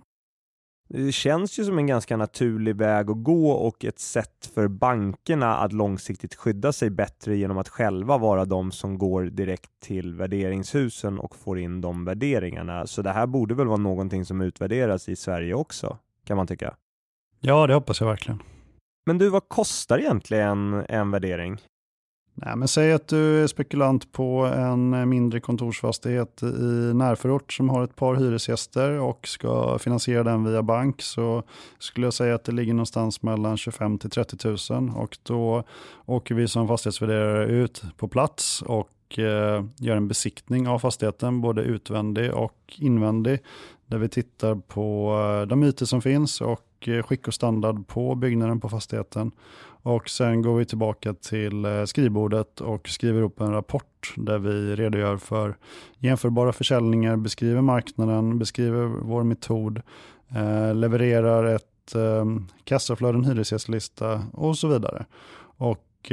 Det 0.93 1.11
känns 1.11 1.59
ju 1.59 1.65
som 1.65 1.77
en 1.77 1.87
ganska 1.87 2.17
naturlig 2.17 2.75
väg 2.75 3.09
att 3.09 3.23
gå 3.23 3.51
och 3.51 3.85
ett 3.85 3.99
sätt 3.99 4.51
för 4.53 4.67
bankerna 4.67 5.57
att 5.57 5.73
långsiktigt 5.73 6.35
skydda 6.35 6.71
sig 6.71 6.89
bättre 6.89 7.37
genom 7.37 7.57
att 7.57 7.69
själva 7.69 8.17
vara 8.17 8.45
de 8.45 8.71
som 8.71 8.97
går 8.97 9.23
direkt 9.23 9.79
till 9.79 10.15
värderingshusen 10.15 11.19
och 11.19 11.35
får 11.35 11.59
in 11.59 11.81
de 11.81 12.05
värderingarna. 12.05 12.87
Så 12.87 13.01
det 13.01 13.11
här 13.11 13.27
borde 13.27 13.55
väl 13.55 13.67
vara 13.67 13.77
någonting 13.77 14.25
som 14.25 14.41
utvärderas 14.41 15.09
i 15.09 15.15
Sverige 15.15 15.53
också, 15.53 15.97
kan 16.25 16.37
man 16.37 16.47
tycka. 16.47 16.75
Ja, 17.39 17.67
det 17.67 17.73
hoppas 17.73 18.01
jag 18.01 18.07
verkligen. 18.07 18.41
Men 19.05 19.17
du, 19.17 19.29
vad 19.29 19.49
kostar 19.49 19.99
egentligen 19.99 20.85
en 20.89 21.11
värdering? 21.11 21.57
Nej, 22.45 22.55
men 22.55 22.67
säg 22.67 22.93
att 22.93 23.07
du 23.07 23.43
är 23.43 23.47
spekulant 23.47 24.11
på 24.11 24.45
en 24.55 25.09
mindre 25.09 25.39
kontorsfastighet 25.39 26.43
i 26.43 26.93
närförort 26.93 27.53
som 27.53 27.69
har 27.69 27.83
ett 27.83 27.95
par 27.95 28.15
hyresgäster 28.15 28.99
och 28.99 29.27
ska 29.27 29.79
finansiera 29.79 30.23
den 30.23 30.43
via 30.43 30.63
bank 30.63 31.01
så 31.01 31.43
skulle 31.79 32.07
jag 32.07 32.13
säga 32.13 32.35
att 32.35 32.43
det 32.43 32.51
ligger 32.51 32.73
någonstans 32.73 33.21
mellan 33.21 33.57
25 33.57 33.97
till 33.97 34.09
30 34.09 34.47
000 34.73 34.91
och 34.95 35.17
då 35.23 35.63
åker 36.05 36.35
vi 36.35 36.47
som 36.47 36.67
fastighetsvärderare 36.67 37.45
ut 37.45 37.83
på 37.97 38.07
plats 38.07 38.61
och 38.61 39.19
eh, 39.19 39.63
gör 39.77 39.95
en 39.95 40.07
besiktning 40.07 40.67
av 40.67 40.79
fastigheten, 40.79 41.41
både 41.41 41.61
utvändig 41.61 42.33
och 42.33 42.73
invändig, 42.77 43.39
där 43.85 43.97
vi 43.97 44.09
tittar 44.09 44.55
på 44.55 45.13
eh, 45.41 45.47
de 45.47 45.63
ytor 45.63 45.85
som 45.85 46.01
finns 46.01 46.41
och 46.41 46.68
Eh, 46.87 47.03
skick 47.03 47.27
och 47.27 47.33
standard 47.33 47.87
på 47.87 48.15
byggnaden 48.15 48.59
på 48.59 48.69
fastigheten. 48.69 49.31
Och 49.81 50.09
sen 50.09 50.41
går 50.41 50.57
vi 50.57 50.65
tillbaka 50.65 51.13
till 51.13 51.65
eh, 51.65 51.83
skrivbordet 51.83 52.61
och 52.61 52.89
skriver 52.89 53.21
upp 53.21 53.39
en 53.41 53.51
rapport 53.51 54.13
där 54.15 54.39
vi 54.39 54.75
redogör 54.75 55.17
för 55.17 55.57
jämförbara 55.97 56.53
försäljningar, 56.53 57.17
beskriver 57.17 57.61
marknaden, 57.61 58.39
beskriver 58.39 58.85
vår 58.85 59.23
metod, 59.23 59.81
eh, 60.29 60.75
levererar 60.75 61.55
ett 61.55 61.65
kassaflöde, 62.63 63.17
en 63.17 63.25
hyresgästlista 63.25 64.23
och 64.33 64.57
så 64.57 64.67
vidare. 64.67 65.05
Och 65.57 66.11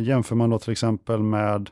jämför 0.00 0.34
man 0.34 0.50
då 0.50 0.58
till 0.58 0.72
exempel 0.72 1.22
med 1.22 1.70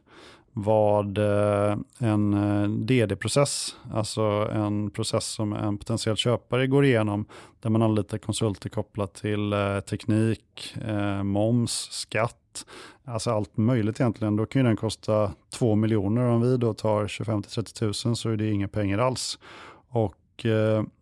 vad 0.61 1.19
eh, 1.19 1.77
en 1.99 2.35
eh, 2.35 2.69
DD-process, 2.69 3.77
alltså 3.93 4.23
en 4.53 4.91
process 4.91 5.25
som 5.27 5.53
en 5.53 5.79
potentiell 5.79 6.17
köpare 6.17 6.67
går 6.67 6.85
igenom, 6.85 7.25
där 7.61 7.71
man 7.71 7.83
anlitar 7.83 8.19
konsulter 8.19 8.69
kopplat 8.69 9.15
till 9.15 9.53
eh, 9.53 9.81
teknik, 9.81 10.75
moms, 11.23 11.73
skatt, 11.73 12.67
alltså 13.05 13.31
allt 13.31 13.57
möjligt 13.57 14.01
egentligen. 14.01 14.37
Då 14.37 14.47
kan 14.47 14.63
ju 14.63 14.69
den 14.69 14.77
kosta 14.77 15.33
2 15.51 15.75
miljoner. 15.75 16.23
Om 16.23 16.41
vi 16.41 16.57
då 16.57 16.75
tar 16.75 17.07
25-30 17.07 18.07
000 18.07 18.17
så 18.17 18.31
är 18.31 18.37
det 18.37 18.51
inga 18.51 18.69
pengar 18.69 18.99
alls. 18.99 19.39
Och 19.89 20.15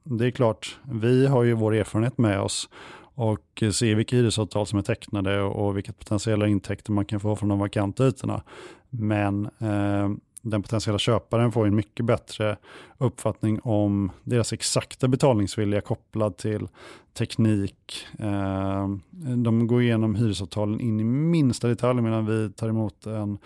det 0.04 0.26
är 0.26 0.30
klart, 0.30 0.78
vi 0.90 1.26
har 1.26 1.42
ju 1.42 1.52
vår 1.52 1.74
erfarenhet 1.74 2.18
med 2.18 2.40
oss 2.40 2.68
och 3.16 3.62
ser 3.72 3.94
vilka 3.94 4.16
hyresavtal 4.16 4.66
som 4.66 4.78
är 4.78 4.82
tecknade 4.82 5.42
och 5.42 5.76
vilka 5.76 5.92
potentiella 5.92 6.46
intäkter 6.46 6.92
man 6.92 7.04
kan 7.04 7.20
få 7.20 7.36
från 7.36 7.48
de 7.48 7.58
vakanta 7.58 8.08
ytorna. 8.08 8.42
Men 8.90 9.44
eh, 9.58 10.08
den 10.50 10.62
potentiella 10.62 10.98
köparen 10.98 11.52
får 11.52 11.66
en 11.66 11.74
mycket 11.74 12.06
bättre 12.06 12.56
uppfattning 12.98 13.60
om 13.62 14.10
deras 14.24 14.52
exakta 14.52 15.08
betalningsvilja 15.08 15.80
kopplad 15.80 16.36
till 16.36 16.68
teknik. 17.14 18.06
Eh, 18.18 18.88
de 19.36 19.66
går 19.66 19.82
igenom 19.82 20.14
hyresavtalen 20.14 20.80
in 20.80 21.00
i 21.00 21.04
minsta 21.04 21.68
detalj 21.68 22.00
medan 22.00 22.26
vi 22.26 22.50
tar 22.50 22.68
emot 22.68 23.06
en 23.06 23.38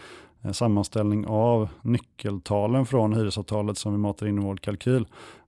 eh, 0.42 0.52
sammanställning 0.52 1.26
av 1.26 1.68
nyckeltalen 1.82 2.86
från 2.86 3.12
hyresavtalet 3.12 3.78
som 3.78 3.92
vi 3.92 3.98
matar 3.98 4.26
in 4.26 4.38
i 4.38 4.42
vår 4.42 4.56
kalkyl. 4.56 5.06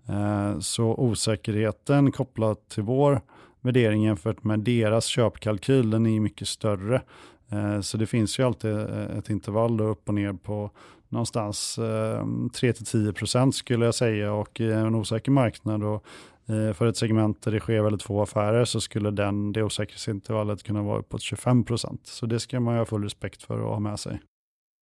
Eh, 0.09 0.59
så 0.59 0.95
osäkerheten 0.95 2.13
kopplat 2.13 2.69
till 2.69 2.83
vår 2.83 3.21
värdering 3.61 4.05
jämfört 4.05 4.45
med 4.45 4.61
deras 4.61 5.07
köpkalkyl, 5.07 5.91
den 5.91 6.07
är 6.07 6.21
mycket 6.21 6.49
större. 6.49 7.03
Eh, 7.53 7.81
så 7.81 7.97
det 7.97 8.07
finns 8.07 8.39
ju 8.39 8.43
alltid 8.43 8.71
eh, 8.71 9.19
ett 9.19 9.31
intervall 9.31 9.77
då 9.77 9.85
upp 9.85 10.09
och 10.09 10.15
ner 10.15 10.33
på 10.33 10.71
någonstans 11.09 11.79
eh, 11.79 12.25
3-10% 12.25 13.51
skulle 13.51 13.85
jag 13.85 13.95
säga 13.95 14.33
och 14.33 14.61
i 14.61 14.73
en 14.73 14.95
osäker 14.95 15.33
marknad 15.33 15.85
och 15.85 16.05
för 16.47 16.87
ett 16.87 16.97
segment 16.97 17.43
där 17.43 17.53
det 17.53 17.61
sker 17.61 17.83
väldigt 17.83 18.03
få 18.03 18.23
affärer 18.23 18.65
så 18.65 18.81
skulle 18.81 19.11
den, 19.11 19.53
det 19.53 19.63
osäkerhetsintervallet 19.63 20.63
kunna 20.63 20.83
vara 20.83 20.99
uppåt 20.99 21.21
25%. 21.21 21.99
Så 22.03 22.27
det 22.27 22.41
ska 22.41 22.61
man 22.61 22.75
ju 22.75 22.81
ha 22.81 22.85
full 22.85 23.03
respekt 23.03 23.43
för 23.43 23.61
och 23.61 23.73
ha 23.73 23.81
med 23.81 24.01
sig. 24.01 24.21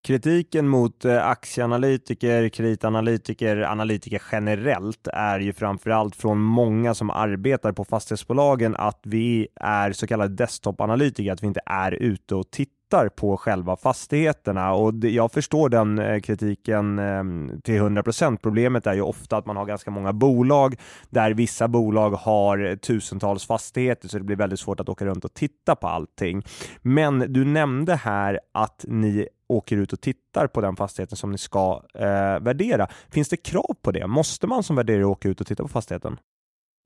Kritiken 0.07 0.67
mot 0.67 1.05
eh, 1.05 1.27
aktieanalytiker, 1.27 2.49
kreditanalytiker, 2.49 3.57
analytiker 3.57 4.21
generellt 4.31 5.07
är 5.07 5.39
ju 5.39 5.53
framförallt 5.53 6.15
från 6.15 6.39
många 6.39 6.93
som 6.93 7.09
arbetar 7.09 7.71
på 7.71 7.85
fastighetsbolagen 7.85 8.75
att 8.75 8.99
vi 9.03 9.47
är 9.55 9.91
så 9.91 10.07
kallade 10.07 10.35
desktop-analytiker, 10.35 11.31
att 11.31 11.43
vi 11.43 11.47
inte 11.47 11.61
är 11.65 11.91
ute 11.91 12.35
och 12.35 12.51
tittar 12.51 12.82
på 13.15 13.37
själva 13.37 13.75
fastigheterna 13.75 14.73
och 14.73 14.93
jag 15.01 15.31
förstår 15.31 15.69
den 15.69 15.99
eh, 15.99 16.19
kritiken 16.19 16.99
ehm, 16.99 17.61
till 17.63 17.81
100%. 17.81 18.37
Problemet 18.41 18.87
är 18.87 18.93
ju 18.93 19.01
ofta 19.01 19.37
att 19.37 19.45
man 19.45 19.57
har 19.57 19.65
ganska 19.65 19.91
många 19.91 20.13
bolag 20.13 20.75
där 21.09 21.31
vissa 21.31 21.67
bolag 21.67 22.09
har 22.09 22.75
tusentals 22.75 23.45
fastigheter 23.45 24.07
så 24.07 24.17
det 24.17 24.23
blir 24.23 24.35
väldigt 24.35 24.59
svårt 24.59 24.79
att 24.79 24.89
åka 24.89 25.05
runt 25.05 25.25
och 25.25 25.33
titta 25.33 25.75
på 25.75 25.87
allting. 25.87 26.43
Men 26.81 27.19
du 27.19 27.45
nämnde 27.45 27.95
här 27.95 28.39
att 28.51 28.85
ni 28.87 29.27
åker 29.47 29.77
ut 29.77 29.93
och 29.93 30.01
tittar 30.01 30.47
på 30.47 30.61
den 30.61 30.75
fastigheten 30.75 31.17
som 31.17 31.31
ni 31.31 31.37
ska 31.37 31.83
eh, 31.93 32.39
värdera. 32.39 32.87
Finns 33.09 33.29
det 33.29 33.37
krav 33.37 33.75
på 33.81 33.91
det? 33.91 34.07
Måste 34.07 34.47
man 34.47 34.63
som 34.63 34.75
värderare 34.75 35.05
åka 35.05 35.29
ut 35.29 35.41
och 35.41 35.47
titta 35.47 35.63
på 35.63 35.69
fastigheten? 35.69 36.17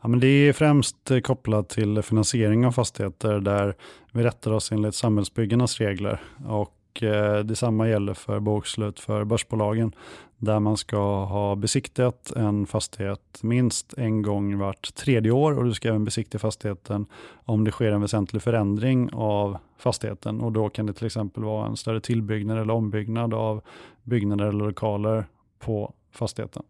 Ja, 0.01 0.07
men 0.07 0.19
det 0.19 0.27
är 0.27 0.53
främst 0.53 1.11
kopplat 1.23 1.69
till 1.69 2.01
finansiering 2.01 2.65
av 2.65 2.71
fastigheter 2.71 3.39
där 3.39 3.75
vi 4.11 4.23
rättar 4.23 4.51
oss 4.51 4.71
enligt 4.71 4.95
samhällsbyggarnas 4.95 5.77
regler. 5.79 6.21
Och 6.47 7.03
eh, 7.03 7.39
detsamma 7.39 7.89
gäller 7.89 8.13
för 8.13 8.39
bokslut 8.39 8.99
för 8.99 9.23
börsbolagen 9.23 9.95
där 10.37 10.59
man 10.59 10.77
ska 10.77 11.25
ha 11.25 11.55
besiktat 11.55 12.31
en 12.31 12.65
fastighet 12.65 13.39
minst 13.41 13.93
en 13.97 14.21
gång 14.21 14.57
vart 14.57 14.95
tredje 14.95 15.31
år 15.31 15.57
och 15.57 15.65
du 15.65 15.73
ska 15.73 15.89
även 15.89 16.05
besikta 16.05 16.39
fastigheten 16.39 17.05
om 17.45 17.63
det 17.63 17.71
sker 17.71 17.91
en 17.91 18.01
väsentlig 18.01 18.41
förändring 18.41 19.09
av 19.13 19.57
fastigheten 19.77 20.41
och 20.41 20.51
då 20.51 20.69
kan 20.69 20.85
det 20.85 20.93
till 20.93 21.05
exempel 21.05 21.43
vara 21.43 21.67
en 21.67 21.77
större 21.77 22.01
tillbyggnad 22.01 22.57
eller 22.57 22.73
ombyggnad 22.73 23.33
av 23.33 23.61
byggnader 24.03 24.45
eller 24.45 24.65
lokaler 24.65 25.25
på 25.59 25.93
fastigheten. 26.11 26.63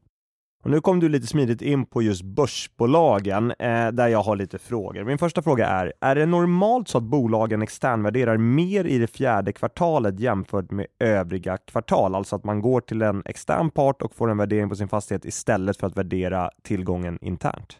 Och 0.68 0.72
nu 0.72 0.82
kom 0.82 1.00
du 1.00 1.10
lite 1.10 1.28
smidigt 1.28 1.62
in 1.62 1.86
på 1.86 2.02
just 2.02 2.22
börsbolagen 2.22 3.52
eh, 3.60 3.88
där 3.88 4.08
jag 4.08 4.24
har 4.24 4.36
lite 4.36 4.60
frågor. 4.60 5.04
Min 5.04 5.18
första 5.18 5.42
fråga 5.42 5.68
är, 5.68 5.94
är 6.02 6.16
det 6.16 6.26
normalt 6.26 6.88
så 6.88 6.98
att 6.98 7.04
bolagen 7.04 7.62
externvärderar 7.62 8.38
mer 8.38 8.86
i 8.86 8.98
det 8.98 9.08
fjärde 9.08 9.54
kvartalet 9.54 10.20
jämfört 10.20 10.72
med 10.72 10.86
övriga 11.00 11.58
kvartal? 11.58 12.16
Alltså 12.16 12.36
att 12.36 12.44
man 12.44 12.62
går 12.62 12.82
till 12.82 13.02
en 13.02 13.24
extern 13.26 13.70
part 13.70 14.02
och 14.02 14.16
får 14.16 14.32
en 14.32 14.38
värdering 14.38 14.70
på 14.70 14.76
sin 14.76 14.88
fastighet 14.88 15.26
istället 15.26 15.78
för 15.78 15.88
att 15.88 15.98
värdera 15.98 16.50
tillgången 16.64 17.18
internt? 17.22 17.78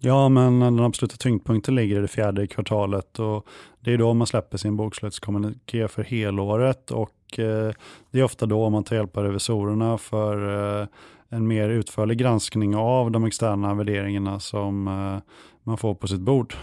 Ja, 0.00 0.28
men 0.28 0.60
den 0.60 0.80
absoluta 0.80 1.16
tyngdpunkten 1.16 1.74
ligger 1.74 1.98
i 1.98 2.00
det 2.00 2.08
fjärde 2.08 2.46
kvartalet 2.46 3.18
och 3.18 3.46
det 3.80 3.92
är 3.92 3.98
då 3.98 4.14
man 4.14 4.26
släpper 4.26 4.58
sin 4.58 4.76
bokslutskommuniké 4.76 5.88
för 5.88 6.02
helåret 6.02 6.90
och 6.90 7.38
eh, 7.38 7.72
det 8.10 8.20
är 8.20 8.24
ofta 8.24 8.46
då 8.46 8.70
man 8.70 8.84
tar 8.84 8.96
hjälp 8.96 9.16
av 9.16 9.24
revisorerna 9.24 9.98
för 9.98 10.80
eh, 10.80 10.86
en 11.34 11.46
mer 11.46 11.68
utförlig 11.68 12.18
granskning 12.18 12.76
av 12.76 13.10
de 13.10 13.24
externa 13.24 13.74
värderingarna 13.74 14.40
som 14.40 14.88
eh, 14.88 15.18
man 15.62 15.78
får 15.78 15.94
på 15.94 16.06
sitt 16.06 16.20
bord. 16.20 16.54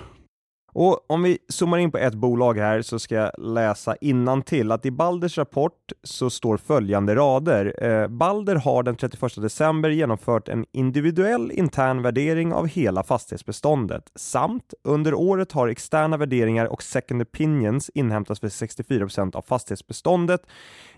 Och 0.74 1.12
om 1.12 1.24
vi 1.24 1.38
zoomar 1.50 1.78
in 1.78 1.92
på 1.92 1.98
ett 1.98 2.14
bolag 2.14 2.58
här 2.58 2.82
så 2.82 3.00
ska 3.00 3.16
jag 3.16 3.32
läsa 3.38 3.96
innan 4.02 4.42
till 4.42 4.72
att 4.72 4.86
i 4.86 4.92
Balders 4.92 5.38
rapport 5.38 5.92
så 6.04 6.30
står 6.30 6.58
följande 6.58 7.16
rader. 7.16 7.84
Eh, 7.84 8.08
Balder 8.08 8.56
har 8.56 8.84
den 8.84 8.96
31 8.96 9.36
december 9.42 9.90
genomfört 9.90 10.50
en 10.50 10.66
individuell 10.72 11.52
intern 11.52 12.02
värdering 12.02 12.54
av 12.54 12.68
hela 12.68 13.04
fastighetsbeståndet 13.04 14.12
samt 14.16 14.74
under 14.84 15.14
året 15.14 15.52
har 15.52 15.68
externa 15.68 16.18
värderingar 16.18 16.66
och 16.66 16.84
second 16.84 17.22
opinions 17.22 17.90
inhämtats 17.94 18.40
för 18.40 18.48
64% 18.48 19.36
av 19.36 19.42
fastighetsbeståndet 19.42 20.42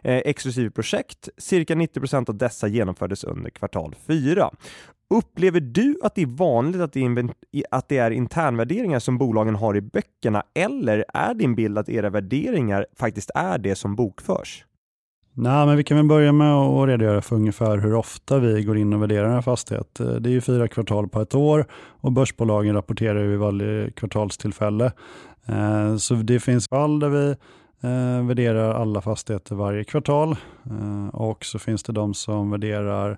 eh, 0.04 0.18
exklusive 0.18 0.72
projekt. 0.72 1.30
Cirka 1.38 1.76
90% 1.76 2.30
av 2.30 2.38
dessa 2.38 2.68
genomfördes 2.68 3.24
under 3.24 3.50
kvartal 3.50 3.96
4. 4.08 4.50
Upplever 5.10 5.60
du 5.60 5.98
att 6.04 6.16
det 6.16 6.22
är 6.22 6.38
vanligt 6.38 6.82
att 6.82 6.94
det 6.94 7.06
är, 7.06 7.30
att 7.72 7.90
det 7.90 7.98
är 7.98 8.12
internvärderingar 8.12 9.00
som 9.00 9.18
bolagen 9.18 9.56
har 9.56 9.78
i 9.78 9.82
böckerna 9.82 10.44
eller 10.54 11.06
är 11.14 11.34
din 11.34 11.56
bild 11.56 11.78
att 11.78 11.90
era 11.90 12.10
värderingar 12.10 12.86
faktiskt 12.96 13.32
är 13.36 13.58
det 13.58 13.76
som 13.76 13.96
bokförs? 13.96 14.66
Nej, 15.36 15.66
men 15.66 15.78
vi 15.78 15.84
kan 15.84 15.98
väl 15.98 16.06
börja 16.06 16.32
med 16.32 16.54
att 16.54 16.88
redogöra 16.88 17.22
för 17.22 17.36
ungefär 17.36 17.78
hur 17.78 17.94
ofta 17.94 18.40
vi 18.40 18.64
går 18.64 18.78
in 18.78 18.94
och 18.94 19.02
värderar 19.02 19.36
en 19.36 19.44
fastighet. 19.44 20.00
Eh, 20.00 20.08
det 20.08 20.30
är 20.30 20.32
ju 20.32 20.42
fyra 20.42 20.68
kvartal 20.68 21.08
på 21.08 21.22
ett 21.22 21.36
år 21.36 21.66
och 21.74 22.12
börsbolagen 22.12 22.76
rapporterar 22.76 23.24
vid 23.24 23.40
varje 23.40 23.92
kvartalstillfälle. 23.92 24.92
Eh, 25.46 25.96
så 25.96 26.14
det 26.14 26.40
finns 26.40 26.68
fall 26.68 27.00
där 27.00 27.10
vi 27.10 27.30
eh, 27.82 28.28
värderar 28.28 28.74
alla 28.74 29.02
fastigheter 29.02 29.56
varje 29.56 29.84
kvartal 29.84 30.36
och 31.12 31.46
så 31.46 31.60
finns 31.60 31.84
det 31.84 31.94
de 31.94 32.14
som 32.14 32.52
värderar 32.52 33.18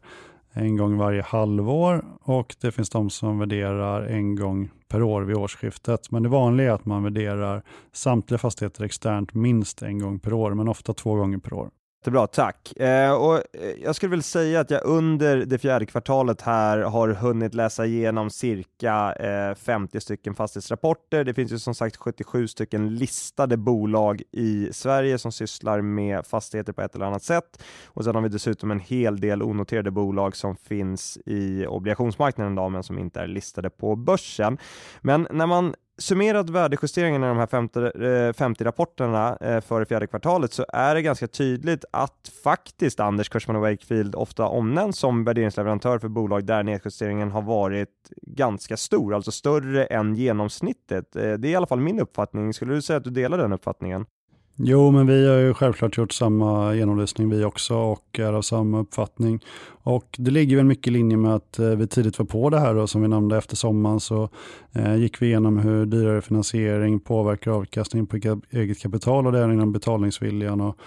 en 0.55 0.77
gång 0.77 0.97
varje 0.97 1.21
halvår 1.21 2.05
och 2.21 2.55
det 2.62 2.71
finns 2.71 2.89
de 2.89 3.09
som 3.09 3.39
värderar 3.39 4.05
en 4.05 4.35
gång 4.35 4.69
per 4.88 5.03
år 5.03 5.21
vid 5.21 5.35
årsskiftet. 5.35 6.12
Men 6.12 6.24
det 6.24 6.29
vanliga 6.29 6.67
är 6.67 6.75
att 6.75 6.85
man 6.85 7.03
värderar 7.03 7.63
samtliga 7.91 8.38
fastigheter 8.38 8.83
externt 8.83 9.33
minst 9.33 9.81
en 9.81 10.00
gång 10.00 10.19
per 10.19 10.33
år, 10.33 10.53
men 10.53 10.67
ofta 10.67 10.93
två 10.93 11.15
gånger 11.15 11.38
per 11.38 11.53
år. 11.53 11.69
Jättebra, 12.05 12.27
tack. 12.27 12.74
Eh, 12.79 13.13
och 13.13 13.35
eh, 13.35 13.43
jag 13.83 13.95
skulle 13.95 14.09
vilja 14.09 14.24
säga 14.24 14.59
att 14.59 14.69
jag 14.69 14.81
under 14.85 15.38
det 15.38 15.57
fjärde 15.57 15.85
kvartalet 15.85 16.41
här 16.41 16.77
har 16.77 17.07
hunnit 17.09 17.53
läsa 17.53 17.85
igenom 17.85 18.29
cirka 18.29 19.13
eh, 19.13 19.55
50 19.55 20.01
stycken 20.01 20.35
fastighetsrapporter. 20.35 21.24
Det 21.24 21.33
finns 21.33 21.51
ju 21.51 21.59
som 21.59 21.75
sagt 21.75 21.95
77 21.95 22.47
stycken 22.47 22.95
listade 22.95 23.57
bolag 23.57 24.21
i 24.31 24.69
Sverige 24.71 25.17
som 25.17 25.31
sysslar 25.31 25.81
med 25.81 26.25
fastigheter 26.25 26.74
på 26.74 26.81
ett 26.81 26.95
eller 26.95 27.05
annat 27.05 27.24
sätt. 27.24 27.63
Och 27.85 28.03
sen 28.03 28.15
har 28.15 28.21
vi 28.21 28.29
dessutom 28.29 28.71
en 28.71 28.79
hel 28.79 29.19
del 29.19 29.43
onoterade 29.43 29.91
bolag 29.91 30.35
som 30.35 30.55
finns 30.55 31.17
i 31.25 31.65
obligationsmarknaden 31.67 32.53
idag, 32.53 32.71
men 32.71 32.83
som 32.83 33.00
inte 33.00 33.21
är 33.21 33.27
listade 33.27 33.69
på 33.69 33.95
börsen. 33.95 34.57
Men 35.01 35.27
när 35.31 35.45
man 35.45 35.75
summerat 35.97 36.49
värdejusteringarna 36.49 37.25
i 37.25 37.29
de 37.29 37.37
här 37.37 37.47
50, 37.47 38.33
50 38.33 38.63
eh, 38.63 38.65
rapporterna 38.65 39.37
eh, 39.41 39.61
för 39.61 39.79
det 39.79 39.85
fjärde 39.85 40.07
kvartalet 40.07 40.53
så 40.53 40.65
är 40.73 40.95
det 40.95 41.01
ganska 41.01 41.27
tydligt 41.27 41.85
att 41.91 42.31
faktiskt 42.43 42.99
Anders 42.99 43.29
Cushman 43.29 43.61
Wakefield 43.61 44.15
ofta 44.15 44.45
omnämns 44.45 44.97
som 44.99 45.23
värderingsleverantör 45.23 45.99
för 45.99 46.07
bolag 46.07 46.45
där 46.45 46.63
nedjusteringen 46.63 47.31
har 47.31 47.41
varit 47.41 47.89
ganska 48.21 48.77
stor, 48.77 49.15
alltså 49.15 49.31
större 49.31 49.85
än 49.85 50.15
genomsnittet. 50.15 51.15
Eh, 51.15 51.33
det 51.33 51.47
är 51.47 51.51
i 51.51 51.55
alla 51.55 51.67
fall 51.67 51.79
min 51.79 51.99
uppfattning. 51.99 52.53
Skulle 52.53 52.73
du 52.73 52.81
säga 52.81 52.97
att 52.97 53.03
du 53.03 53.09
delar 53.09 53.37
den 53.37 53.53
uppfattningen? 53.53 54.05
Jo, 54.57 54.91
men 54.91 55.07
vi 55.07 55.27
har 55.27 55.38
ju 55.38 55.53
självklart 55.53 55.97
gjort 55.97 56.12
samma 56.12 56.75
genomlysning 56.75 57.29
vi 57.29 57.43
också 57.43 57.75
och 57.75 58.19
är 58.19 58.33
av 58.33 58.41
samma 58.41 58.79
uppfattning. 58.79 59.39
Och 59.67 60.15
det 60.17 60.31
ligger 60.31 60.55
väl 60.55 60.65
mycket 60.65 60.88
i 60.88 60.91
linje 60.91 61.17
med 61.17 61.35
att 61.35 61.59
eh, 61.59 61.67
vi 61.69 61.88
tidigt 61.88 62.19
var 62.19 62.25
på 62.25 62.50
det 62.50 62.59
här 62.59 62.75
och 62.75 62.89
som 62.89 63.01
vi 63.01 63.07
nämnde 63.07 63.38
efter 63.38 63.55
sommaren 63.55 64.00
så 64.00 64.29
eh, 64.71 64.95
gick 64.95 65.21
vi 65.21 65.25
igenom 65.25 65.57
hur 65.57 65.85
dyrare 65.85 66.21
finansiering 66.21 67.00
påverkar 67.00 67.51
avkastningen 67.51 68.07
på 68.07 68.17
eget 68.51 68.79
kapital 68.79 69.25
och 69.25 69.31
det 69.31 69.39
är 69.39 69.53
inom 69.53 69.71
betalningsviljan. 69.71 70.62
Och, 70.62 70.77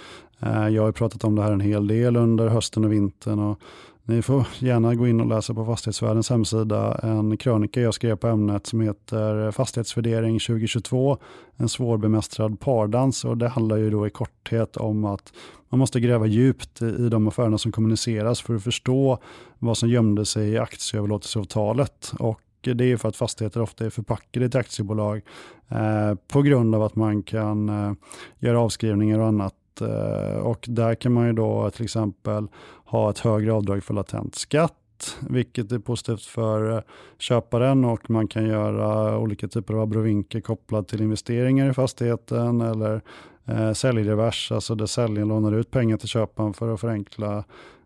eh, 0.40 0.68
jag 0.68 0.82
har 0.82 0.92
pratat 0.92 1.24
om 1.24 1.34
det 1.34 1.42
här 1.42 1.52
en 1.52 1.60
hel 1.60 1.86
del 1.86 2.16
under 2.16 2.48
hösten 2.48 2.84
och 2.84 2.92
vintern 2.92 3.38
och 3.38 3.60
ni 4.08 4.22
får 4.22 4.46
gärna 4.58 4.94
gå 4.94 5.08
in 5.08 5.20
och 5.20 5.26
läsa 5.26 5.54
på 5.54 5.64
Fastighetsvärldens 5.64 6.30
hemsida 6.30 7.00
en 7.02 7.36
krönika 7.36 7.80
jag 7.80 7.94
skrev 7.94 8.16
på 8.16 8.26
ämnet 8.26 8.66
som 8.66 8.80
heter 8.80 9.50
Fastighetsvärdering 9.50 10.38
2022, 10.38 11.18
en 11.56 11.68
svårbemästrad 11.68 12.60
pardans. 12.60 13.24
Och 13.24 13.38
det 13.38 13.48
handlar 13.48 13.76
ju 13.76 13.90
då 13.90 14.06
i 14.06 14.10
korthet 14.10 14.76
om 14.76 15.04
att 15.04 15.32
man 15.68 15.78
måste 15.78 16.00
gräva 16.00 16.26
djupt 16.26 16.82
i 16.82 17.08
de 17.08 17.28
affärerna 17.28 17.58
som 17.58 17.72
kommuniceras 17.72 18.40
för 18.40 18.54
att 18.54 18.64
förstå 18.64 19.18
vad 19.58 19.78
som 19.78 19.88
gömde 19.88 20.26
sig 20.26 20.48
i 20.48 20.58
aktieöverlåtelseavtalet. 20.58 22.12
Och 22.18 22.40
det 22.60 22.92
är 22.92 22.96
för 22.96 23.08
att 23.08 23.16
fastigheter 23.16 23.60
ofta 23.60 23.86
är 23.86 23.90
förpackade 23.90 24.50
till 24.50 24.60
aktiebolag 24.60 25.22
eh, 25.68 26.14
på 26.28 26.42
grund 26.42 26.74
av 26.74 26.82
att 26.82 26.96
man 26.96 27.22
kan 27.22 27.68
eh, 27.68 27.92
göra 28.38 28.60
avskrivningar 28.60 29.18
och 29.18 29.26
annat. 29.26 29.54
Eh, 29.80 30.38
och 30.38 30.64
där 30.68 30.94
kan 30.94 31.12
man 31.12 31.26
ju 31.26 31.32
då 31.32 31.70
till 31.70 31.84
exempel 31.84 32.48
ha 32.84 33.10
ett 33.10 33.18
högre 33.18 33.52
avdrag 33.52 33.84
för 33.84 33.94
latent 33.94 34.34
skatt, 34.34 35.16
vilket 35.20 35.72
är 35.72 35.78
positivt 35.78 36.22
för 36.22 36.76
eh, 36.76 36.82
köparen 37.18 37.84
och 37.84 38.10
man 38.10 38.28
kan 38.28 38.46
göra 38.46 39.18
olika 39.18 39.48
typer 39.48 39.74
av 39.74 39.80
abrovinker 39.80 40.40
kopplat 40.40 40.88
till 40.88 41.02
investeringar 41.02 41.70
i 41.70 41.74
fastigheten 41.74 42.60
eller 42.60 43.02
eh, 43.44 43.72
säljrevers, 43.72 44.52
alltså 44.52 44.74
där 44.74 44.86
säljaren 44.86 45.28
lånar 45.28 45.52
ut 45.52 45.70
pengar 45.70 45.96
till 45.96 46.08
köparen 46.08 46.54
för 46.54 46.74
att 46.74 46.80
förenkla 46.80 47.44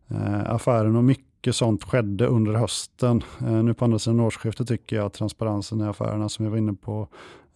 eh, 0.09 0.53
affären 0.53 0.97
och 0.97 1.05
mycket 1.05 1.57
sånt 1.57 1.85
skedde 1.85 2.27
under 2.27 2.53
hösten. 2.53 3.23
Eh, 3.41 3.63
nu 3.63 3.75
på 3.75 3.85
andra 3.85 3.99
sidan 3.99 4.21
årsskiftet 4.21 4.69
tycker 4.69 4.97
jag 4.97 5.07
att 5.07 5.13
transparensen 5.13 5.81
i 5.81 5.85
affärerna 5.85 6.29
som 6.29 6.45
vi 6.45 6.51
var 6.51 6.59
inne 6.59 6.75
på 6.75 7.09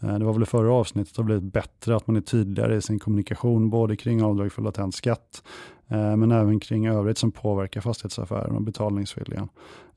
Eh, 0.03 0.19
det 0.19 0.25
var 0.25 0.33
väl 0.33 0.43
i 0.43 0.47
förra 0.47 0.73
avsnittet 0.73 1.15
det 1.15 1.23
har 1.23 1.27
blivit 1.27 1.53
bättre 1.53 1.97
att 1.97 2.07
man 2.07 2.17
är 2.17 2.21
tydligare 2.21 2.77
i 2.77 2.83
sin 2.83 2.99
kommunikation, 2.99 3.71
både 3.71 3.97
kring 3.97 4.23
avdrag 4.23 4.53
för 4.53 4.63
latent 4.63 4.95
skatt, 4.95 5.43
eh, 5.89 6.17
men 6.17 6.33
även 6.33 6.61
kring 6.61 6.87
övrigt 6.87 7.19
som 7.19 7.33
påverkar 7.33 7.81
fastighetsaffären 7.81 8.57
och 8.57 8.63
betalningsviljan. 8.63 9.49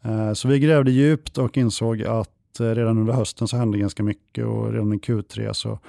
Eh, 0.02 0.34
så 0.34 0.48
vi 0.48 0.60
grävde 0.60 0.92
djupt 0.92 1.38
och 1.38 1.58
insåg 1.58 2.04
att 2.04 2.30
redan 2.60 2.98
under 2.98 3.14
hösten 3.14 3.48
så 3.48 3.58
hände 3.58 3.78
ganska 3.78 4.04
mycket 4.04 4.46
och 4.46 4.72
redan 4.72 4.94
i 4.94 4.98
Q3 4.98 5.54
så 5.54 5.80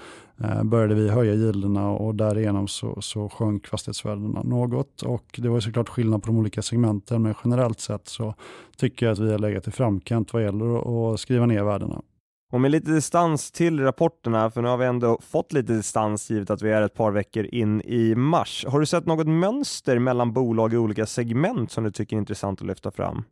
började 0.63 0.95
vi 0.95 1.09
höja 1.09 1.35
gilderna 1.35 1.91
och 1.91 2.15
därigenom 2.15 2.69
så, 2.69 3.01
så 3.01 3.29
sjönk 3.29 3.67
fastighetsvärdena 3.67 4.43
något. 4.43 5.03
Och 5.03 5.25
det 5.43 5.49
var 5.49 5.61
såklart 5.61 5.89
skillnad 5.89 6.23
på 6.23 6.27
de 6.27 6.39
olika 6.39 6.63
segmenten, 6.63 7.23
men 7.23 7.35
generellt 7.45 7.81
sett 7.81 8.09
så 8.09 8.35
tycker 8.77 9.07
jag 9.07 9.13
att 9.13 9.19
vi 9.19 9.33
har 9.33 9.39
legat 9.39 9.69
i 9.69 9.71
framkant 9.71 10.33
vad 10.33 10.43
gäller 10.43 11.13
att 11.15 11.21
skriva 11.21 11.47
ner 11.47 11.63
värdena. 11.63 12.03
Och 12.51 12.61
med 12.61 12.71
lite 12.71 12.91
distans 12.91 13.51
till 13.51 13.81
rapporterna, 13.81 14.51
för 14.51 14.63
nu 14.63 14.69
har 14.69 14.77
vi 14.77 14.87
ändå 14.87 15.19
fått 15.31 15.53
lite 15.53 15.73
distans 15.73 16.31
givet 16.31 16.51
att 16.51 16.63
vi 16.63 16.71
är 16.71 16.83
ett 16.83 16.95
par 16.95 17.11
veckor 17.11 17.45
in 17.45 17.81
i 17.81 18.15
mars. 18.15 18.65
Har 18.69 18.81
du 18.81 18.87
sett 18.87 19.07
något 19.07 19.27
mönster 19.27 19.99
mellan 19.99 20.33
bolag 20.33 20.75
i 20.75 20.77
olika 20.77 21.07
segment 21.07 21.73
som 21.73 21.85
du 21.85 21.91
tycker 21.91 22.17
är 22.17 22.19
intressant 22.19 22.61
att 22.61 22.67
lyfta 22.67 22.91
fram? 22.91 23.25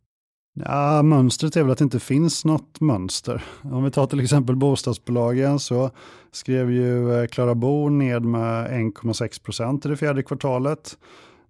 Ja, 0.53 1.01
mönstret 1.03 1.55
är 1.55 1.63
väl 1.63 1.71
att 1.71 1.77
det 1.77 1.83
inte 1.83 1.99
finns 1.99 2.45
något 2.45 2.81
mönster. 2.81 3.43
Om 3.61 3.83
vi 3.83 3.91
tar 3.91 4.07
till 4.07 4.19
exempel 4.19 4.55
bostadsbolagen 4.55 5.59
så 5.59 5.91
skrev 6.31 6.71
ju 6.71 7.19
eh, 7.21 7.27
Klara 7.27 7.55
Bo 7.55 7.89
ned 7.89 8.25
med 8.25 8.71
1,6 8.71 9.43
procent 9.43 9.85
i 9.85 9.89
det 9.89 9.97
fjärde 9.97 10.23
kvartalet 10.23 10.97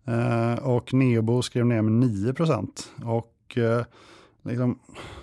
eh, 0.07 0.63
och 0.63 0.93
Neobo 0.93 1.41
skrev 1.41 1.65
ner 1.65 1.81
med 1.81 2.09
9 2.09 2.33
procent. 2.33 2.91
Och 3.05 3.57
eh, 3.57 3.85
liksom, 4.43 4.79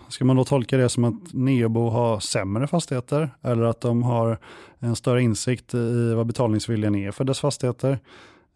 Ska 0.08 0.24
man 0.24 0.36
då 0.36 0.44
tolka 0.44 0.76
det 0.76 0.88
som 0.88 1.04
att 1.04 1.32
Neobo 1.32 1.88
har 1.88 2.20
sämre 2.20 2.66
fastigheter 2.66 3.30
eller 3.42 3.62
att 3.62 3.80
de 3.80 4.02
har 4.02 4.38
en 4.78 4.96
större 4.96 5.22
insikt 5.22 5.74
i 5.74 6.14
vad 6.14 6.26
betalningsviljan 6.26 6.94
är 6.94 7.10
för 7.10 7.24
dess 7.24 7.40
fastigheter? 7.40 7.98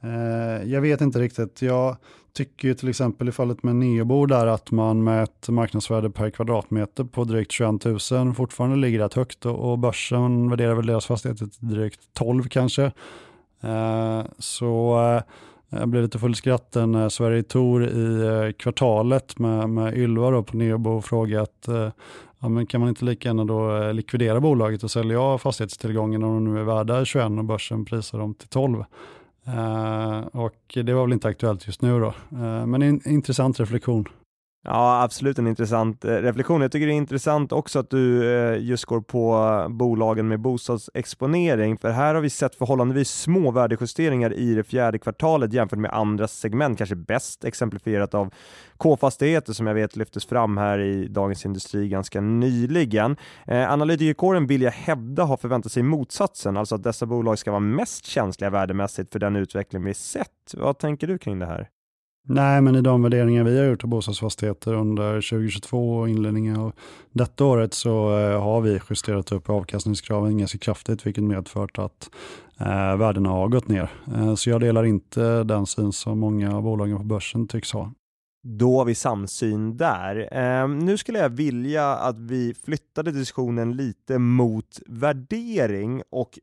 Eh, 0.03 0.71
jag 0.71 0.81
vet 0.81 1.01
inte 1.01 1.19
riktigt. 1.19 1.63
Jag 1.63 1.97
tycker 2.33 2.75
till 2.75 2.89
exempel 2.89 3.29
i 3.29 3.33
fallet 3.33 3.63
med 3.63 3.77
Neobo 3.77 4.27
där 4.27 4.47
att 4.47 4.71
man 4.71 5.05
med 5.05 5.23
ett 5.23 5.49
marknadsvärde 5.49 6.11
per 6.11 6.31
kvadratmeter 6.31 7.05
på 7.05 7.25
drygt 7.25 7.53
21 7.53 7.85
000 8.11 8.35
fortfarande 8.35 8.77
ligger 8.77 8.99
rätt 8.99 9.15
högt 9.15 9.47
och 9.47 9.79
börsen 9.79 10.51
värderar 10.51 10.75
väl 10.75 10.87
deras 10.87 11.07
fastigheter 11.07 11.47
till 11.47 11.69
drygt 11.69 12.01
12 12.13 12.49
kanske. 12.49 12.93
Eh, 13.63 14.23
så 14.39 15.01
eh, 15.17 15.23
jag 15.71 15.89
blev 15.89 16.03
lite 16.03 16.19
full 16.19 16.35
skratten 16.35 16.93
när 16.93 17.09
Sverige 17.09 17.43
Tor 17.43 17.85
i 17.85 18.27
eh, 18.27 18.53
kvartalet 18.53 19.39
med, 19.39 19.71
med 19.71 19.97
Ylva 19.99 20.31
då 20.31 20.43
på 20.43 20.57
Neobo 20.57 21.01
frågat 21.01 21.69
eh, 21.69 21.89
ja, 22.39 22.49
men 22.49 22.67
kan 22.67 22.81
man 22.81 22.89
inte 22.89 23.05
lika 23.05 23.29
gärna 23.29 23.45
då 23.45 23.77
eh, 23.77 23.95
likvidera 23.95 24.41
bolaget 24.41 24.83
och 24.83 24.91
sälja 24.91 25.21
av 25.21 25.39
fastighetstillgången 25.39 26.23
om 26.25 26.35
de 26.35 26.53
nu 26.55 26.61
är 26.61 26.65
värda 26.65 27.05
21 27.05 27.25
och 27.25 27.45
börsen 27.45 27.85
prisar 27.85 28.19
dem 28.19 28.35
till 28.35 28.49
12. 28.49 28.85
Eh, 29.47 30.21
och 30.21 30.79
det 30.85 30.93
var 30.93 31.05
väl 31.05 31.13
inte 31.13 31.29
aktuellt 31.29 31.67
just 31.67 31.83
nu 31.83 32.01
då, 32.01 32.15
eh, 32.31 32.67
men 32.67 32.83
en 32.83 33.09
intressant 33.09 33.61
reflektion. 33.61 34.05
Ja, 34.63 35.03
absolut 35.03 35.39
en 35.39 35.47
intressant 35.47 36.05
eh, 36.05 36.09
reflektion. 36.09 36.61
Jag 36.61 36.73
tycker 36.73 36.87
det 36.87 36.93
är 36.93 36.97
intressant 36.97 37.53
också 37.53 37.79
att 37.79 37.91
du 37.91 38.35
eh, 38.35 38.63
just 38.63 38.85
går 38.85 39.01
på 39.01 39.67
bolagen 39.71 40.29
med 40.29 40.41
bostadsexponering, 40.41 41.79
för 41.79 41.91
här 41.91 42.15
har 42.15 42.23
vi 42.23 42.31
sett 42.31 42.55
förhållandevis 42.55 43.11
små 43.11 43.51
värdejusteringar 43.51 44.33
i 44.33 44.55
det 44.55 44.65
fjärde 44.65 44.99
kvartalet 44.99 45.53
jämfört 45.53 45.79
med 45.79 45.91
andra 45.91 46.29
segment, 46.29 46.79
kanske 46.79 46.97
bäst 46.97 47.45
exemplifierat 47.45 48.15
av 48.15 48.35
K-fastigheter 48.77 49.53
som 49.53 49.67
jag 49.67 49.75
vet 49.75 49.97
lyftes 49.97 50.27
fram 50.27 50.57
här 50.57 50.79
i 50.79 51.09
Dagens 51.09 51.45
Industri 51.45 51.89
ganska 51.89 52.21
nyligen. 52.21 53.17
Eh, 53.47 53.73
analytikerkåren 53.73 54.47
vill 54.47 54.63
jag 54.63 54.73
hävda 54.73 55.25
har 55.25 55.37
förväntat 55.37 55.73
sig 55.73 55.83
motsatsen, 55.83 56.57
alltså 56.57 56.75
att 56.75 56.83
dessa 56.83 57.07
bolag 57.07 57.39
ska 57.39 57.51
vara 57.51 57.61
mest 57.61 58.07
känsliga 58.07 58.51
värdemässigt 58.51 59.13
för 59.13 59.19
den 59.19 59.37
utveckling 59.37 59.85
vi 59.85 59.95
sett. 59.95 60.55
Vad 60.55 60.79
tänker 60.79 61.07
du 61.07 61.19
kring 61.19 61.39
det 61.39 61.47
här? 61.47 61.69
Nej, 62.29 62.61
men 62.61 62.77
i 62.77 62.81
de 62.81 63.03
värderingar 63.03 63.45
vi 63.45 63.59
har 63.59 63.67
gjort 63.67 63.85
av 63.85 63.91
bostadsfastigheter 63.91 64.75
under 64.75 65.15
2022 65.15 65.99
och 65.99 66.09
inledningen 66.09 66.57
av 66.57 66.73
detta 67.13 67.45
året 67.45 67.75
så 67.75 68.19
eh, 68.19 68.43
har 68.43 68.61
vi 68.61 68.81
justerat 68.91 69.33
upp 69.33 69.51
avkastningskraven 69.51 70.39
ganska 70.39 70.59
kraftigt, 70.59 71.07
vilket 71.07 71.25
medfört 71.25 71.79
att 71.79 72.11
eh, 72.61 72.97
värdena 72.97 73.29
har 73.29 73.49
gått 73.49 73.69
ner. 73.69 73.91
Eh, 74.15 74.35
så 74.35 74.51
jag 74.51 74.61
delar 74.61 74.85
inte 74.85 75.45
den 75.45 75.67
syn 75.67 75.93
som 75.93 76.19
många 76.19 76.57
av 76.57 76.63
bolagen 76.63 76.97
på 76.99 77.05
börsen 77.05 77.49
tycks 77.49 77.73
ha. 77.73 77.93
Då 78.43 78.79
har 78.79 78.85
vi 78.85 78.95
samsyn 78.95 79.77
där. 79.77 80.29
Eh, 80.33 80.69
nu 80.69 80.97
skulle 80.97 81.19
jag 81.19 81.29
vilja 81.29 81.89
att 81.89 82.19
vi 82.19 82.55
flyttade 82.65 83.13
diskussionen 83.13 83.77
lite 83.77 84.19
mot 84.19 84.81
värdering 84.87 86.03
och 86.11 86.39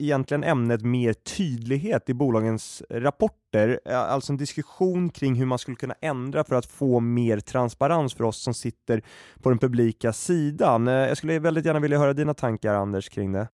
egentligen 0.00 0.44
ämnet 0.44 0.82
mer 0.82 1.12
tydlighet 1.12 2.10
i 2.10 2.14
bolagens 2.14 2.82
rapporter, 2.90 3.80
alltså 3.88 4.32
en 4.32 4.36
diskussion 4.36 5.10
kring 5.10 5.34
hur 5.34 5.46
man 5.46 5.58
skulle 5.58 5.76
kunna 5.76 5.94
ändra 6.00 6.44
för 6.44 6.54
att 6.54 6.66
få 6.66 7.00
mer 7.00 7.40
transparens 7.40 8.14
för 8.14 8.24
oss 8.24 8.42
som 8.42 8.54
sitter 8.54 9.02
på 9.42 9.48
den 9.48 9.58
publika 9.58 10.12
sidan. 10.12 10.86
Jag 10.86 11.16
skulle 11.16 11.38
väldigt 11.38 11.64
gärna 11.64 11.80
vilja 11.80 11.98
höra 11.98 12.12
dina 12.12 12.34
tankar 12.34 12.74
Anders 12.74 13.08
kring 13.08 13.32
det. 13.32 13.48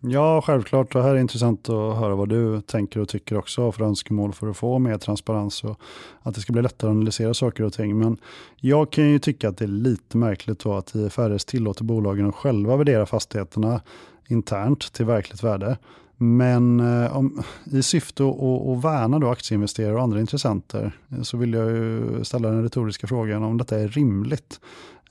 Ja, 0.00 0.42
självklart. 0.42 0.92
Det 0.92 1.02
här 1.02 1.14
är 1.14 1.18
intressant 1.18 1.68
att 1.68 1.96
höra 1.96 2.14
vad 2.14 2.28
du 2.28 2.60
tänker 2.60 3.00
och 3.00 3.08
tycker 3.08 3.38
också 3.38 3.72
för 3.72 3.84
önskemål 3.84 4.32
för 4.32 4.46
att 4.50 4.56
få 4.56 4.78
mer 4.78 4.98
transparens 4.98 5.64
och 5.64 5.80
att 6.22 6.34
det 6.34 6.40
ska 6.40 6.52
bli 6.52 6.62
lättare 6.62 6.90
att 6.90 6.94
analysera 6.94 7.34
saker 7.34 7.64
och 7.64 7.72
ting. 7.72 7.98
Men 7.98 8.16
jag 8.56 8.92
kan 8.92 9.10
ju 9.10 9.18
tycka 9.18 9.48
att 9.48 9.56
det 9.56 9.64
är 9.64 9.68
lite 9.68 10.16
märkligt 10.16 10.58
då 10.58 10.74
att 10.74 10.94
IFRS 10.94 11.44
tillåter 11.44 11.84
bolagen 11.84 12.26
att 12.26 12.34
själva 12.34 12.76
värdera 12.76 13.06
fastigheterna 13.06 13.80
internt 14.28 14.92
till 14.92 15.06
verkligt 15.06 15.42
värde. 15.42 15.78
Men 16.16 16.80
eh, 16.80 17.16
om, 17.16 17.42
i 17.72 17.82
syfte 17.82 18.24
att, 18.24 18.40
att 18.68 18.84
värna 18.84 19.18
då 19.18 19.28
aktieinvesterare 19.28 19.94
och 19.94 20.02
andra 20.02 20.20
intressenter 20.20 20.92
eh, 21.12 21.22
så 21.22 21.36
vill 21.36 21.52
jag 21.52 21.70
ju 21.70 22.24
ställa 22.24 22.48
den 22.48 22.62
retoriska 22.62 23.06
frågan 23.06 23.42
om 23.42 23.58
detta 23.58 23.78
är 23.78 23.88
rimligt. 23.88 24.60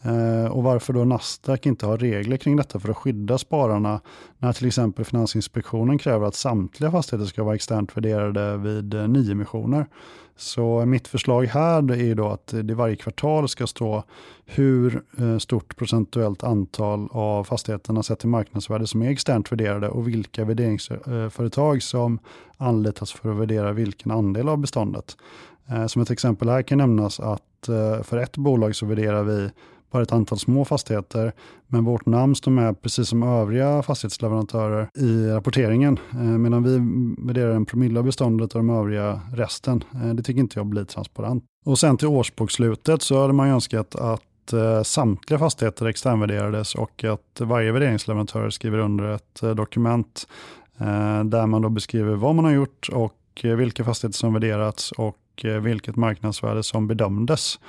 Eh, 0.02 0.52
och 0.52 0.64
varför 0.64 0.94
då 0.94 1.06
Nasdaq 1.06 1.66
inte 1.66 1.86
har 1.86 1.98
regler 1.98 2.38
kring 2.38 2.56
detta 2.56 2.80
för 2.80 2.90
att 2.90 2.98
skydda 2.98 3.38
spararna 3.38 4.02
när 4.38 4.54
till 4.54 4.68
exempel 4.68 5.06
Finansinspektionen 5.06 5.98
kräver 5.98 6.28
att 6.28 6.36
samtliga 6.36 6.92
fastigheter 6.92 7.28
ska 7.28 7.44
vara 7.44 7.56
externt 7.56 7.98
värderade 7.98 8.58
vid 8.58 9.10
nyemissioner. 9.10 9.86
Så 10.38 10.86
mitt 10.86 11.08
förslag 11.08 11.46
här 11.46 11.92
är 11.92 12.16
då 12.16 12.28
att 12.30 12.54
det 12.64 12.74
varje 12.74 12.96
kvartal 12.96 13.50
ska 13.50 13.68
stå 13.68 14.04
hur 14.46 15.04
eh, 15.20 15.38
stort 15.38 15.78
procentuellt 15.78 16.44
antal 16.44 17.10
av 17.12 17.44
fastigheterna 17.44 18.04
sett 18.04 18.20
till 18.20 18.30
marknadsvärde 18.30 18.88
som 18.88 19.02
är 19.02 19.10
externt 19.10 19.52
värderade 19.52 19.90
och 19.90 20.08
vilka 20.08 20.46
värderingsföretag 20.46 21.84
som 21.84 22.20
anlitas 22.58 23.12
för 23.12 23.32
att 23.32 23.38
värdera 23.38 23.72
vilken 23.72 24.12
andel 24.12 24.50
av 24.50 24.58
beståndet. 24.58 25.18
Eh, 25.70 25.88
som 25.88 26.02
ett 26.02 26.12
exempel 26.12 26.50
här 26.50 26.62
kan 26.62 26.78
nämnas 26.78 27.20
att 27.20 27.70
eh, 27.70 28.04
för 28.04 28.18
ett 28.18 28.38
bolag 28.38 28.76
så 28.76 28.86
värderar 28.86 29.24
vi 29.24 29.50
bara 29.92 30.04
ett 30.04 30.12
antal 30.12 30.40
små 30.40 30.66
fastigheter. 30.66 31.34
Men 31.68 31.84
vårt 31.84 32.06
namn 32.06 32.36
står 32.36 32.52
med 32.52 32.82
precis 32.82 33.10
som 33.10 33.24
övriga 33.24 33.84
fastighetsleverantörer 33.84 34.90
i 34.96 35.28
rapporteringen. 35.28 36.00
Eh, 36.12 36.18
medan 36.18 36.64
vi 36.64 36.78
värderar 37.28 37.56
en 37.56 37.66
promille 37.66 38.00
av 38.00 38.06
beståndet 38.06 38.56
och 38.56 38.60
de 38.60 38.70
övriga 38.70 39.22
resten. 39.34 39.84
Eh, 39.94 40.14
det 40.14 40.24
tycker 40.24 40.40
inte 40.40 40.60
jag 40.60 40.66
blir 40.66 40.84
transparent. 40.84 41.44
Och 41.66 41.80
sen 41.80 41.98
till 41.98 42.08
årsbokslutet 42.08 43.02
så 43.02 43.22
hade 43.22 43.34
man 43.34 43.48
önskat 43.48 43.96
att 43.96 44.54
eh, 44.54 44.84
samtliga 44.84 45.40
fastigheter 45.40 45.86
externvärderades 45.86 46.76
och 46.76 47.04
att 47.04 47.42
varje 47.42 47.72
värderingsleverantör 47.72 48.50
skriver 48.50 48.78
under 48.78 49.16
ett 49.16 49.58
dokument 49.58 50.28
där 51.26 51.48
man 51.48 51.62
då 51.62 51.70
beskriver 51.70 52.16
vad 52.16 52.36
man 52.36 52.46
har 52.46 52.52
gjort 52.52 52.90
och 52.94 53.14
vilka 53.44 53.84
fastigheter 53.84 54.18
som 54.18 54.34
värderats 54.34 54.92
och 54.92 55.46
vilket 55.62 55.96
marknadsvärde 55.96 56.64
som 56.64 56.88
bedömdes. 56.88 57.60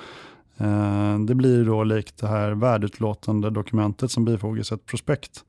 Eh, 0.59 1.19
det 1.19 1.35
blir 1.35 1.65
då 1.65 1.83
likt 1.83 2.17
det 2.17 2.27
här 2.27 2.51
värdeutlåtande 2.51 3.49
dokumentet 3.49 4.11
som 4.11 4.25
bifogas 4.25 4.71
ett 4.71 4.85
prospekt. 4.85 5.43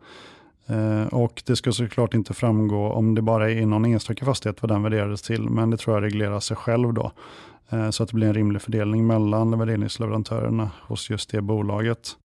Eh, 0.66 1.06
och 1.06 1.42
det 1.46 1.56
ska 1.56 1.72
såklart 1.72 2.14
inte 2.14 2.34
framgå 2.34 2.92
om 2.92 3.14
det 3.14 3.22
bara 3.22 3.50
är 3.50 3.66
någon 3.66 3.84
enstaka 3.84 4.24
fastighet 4.24 4.62
vad 4.62 4.70
den 4.70 4.82
värderades 4.82 5.22
till, 5.22 5.48
men 5.48 5.70
det 5.70 5.76
tror 5.76 5.96
jag 5.96 6.04
reglerar 6.04 6.40
sig 6.40 6.56
själv 6.56 6.94
då. 6.94 7.12
Eh, 7.70 7.90
så 7.90 8.02
att 8.02 8.08
det 8.08 8.14
blir 8.14 8.26
en 8.26 8.34
rimlig 8.34 8.62
fördelning 8.62 9.06
mellan 9.06 9.58
värderingsleverantörerna 9.58 10.70
hos 10.80 11.10
just 11.10 11.30
det 11.30 11.40
bolaget. 11.40 12.16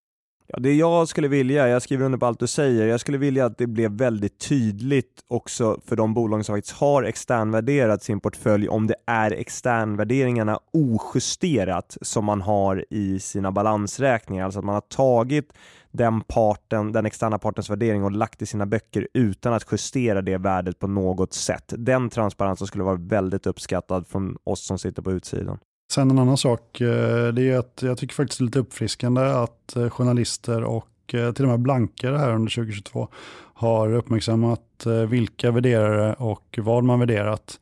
Ja, 0.48 0.60
det 0.60 0.74
jag 0.74 1.08
skulle 1.08 1.28
vilja, 1.28 1.68
jag 1.68 1.82
skriver 1.82 2.06
under 2.06 2.18
på 2.18 2.26
allt 2.26 2.40
du 2.40 2.48
säger, 2.48 2.88
jag 2.88 3.00
skulle 3.00 3.18
vilja 3.18 3.46
att 3.46 3.58
det 3.58 3.68
blev 3.68 3.92
väldigt 3.92 4.40
tydligt 4.40 5.24
också 5.28 5.80
för 5.86 5.96
de 5.96 6.14
bolag 6.14 6.46
som 6.46 6.56
faktiskt 6.56 6.78
har 6.78 7.04
externvärderat 7.04 8.04
sin 8.04 8.20
portfölj 8.20 8.70
om 8.70 8.88
det 8.88 8.96
är 9.06 9.32
externvärderingarna 9.32 10.60
ojusterat 10.74 11.98
som 12.02 12.26
man 12.26 12.42
har 12.42 12.86
i 12.90 13.20
sina 13.20 13.52
balansräkningar, 13.52 14.46
alltså 14.46 14.60
att 14.60 14.66
man 14.66 14.76
har 14.76 14.82
tagit 14.82 15.54
den 15.92 16.22
parten, 16.22 16.92
den 16.92 17.06
externa 17.06 17.40
partens 17.40 17.70
värdering 17.70 18.04
och 18.04 18.12
lagt 18.12 18.42
i 18.42 18.46
sina 18.46 18.66
böcker 18.66 19.08
utan 19.14 19.54
att 19.54 19.66
justera 19.72 20.22
det 20.22 20.38
värdet 20.38 20.80
på 20.80 20.88
något 20.88 21.34
sätt. 21.34 21.74
Den 21.78 22.10
transparensen 22.10 22.68
skulle 22.68 22.84
vara 22.84 22.96
väldigt 22.96 23.48
uppskattad 23.48 24.08
från 24.08 24.38
oss 24.44 24.66
som 24.66 24.80
sitter 24.80 25.02
på 25.02 25.12
utsidan. 25.12 25.60
Sen 25.92 26.12
en 26.12 26.20
annan 26.20 26.38
sak, 26.38 26.82
eh, 26.82 27.28
det 27.28 27.50
är 27.50 27.58
att 27.58 27.80
jag 27.82 27.98
tycker 27.98 28.16
faktiskt 28.16 28.40
det 28.40 28.44
är 28.44 28.46
lite 28.46 28.60
uppfriskande 28.60 29.22
att 29.22 29.76
eh, 29.76 29.90
journalister 29.90 30.64
och 30.64 31.14
eh, 31.14 31.32
till 31.32 31.46
och 31.46 31.52
med 31.52 31.60
blankare 31.60 32.18
här 32.18 32.34
under 32.34 32.52
2022 32.52 33.08
har 33.54 33.94
uppmärksammat 33.94 34.62
vilka 35.08 35.52
värderare 35.52 36.14
och 36.14 36.60
vad 36.62 36.84
man 36.84 37.00
värderat 37.00 37.60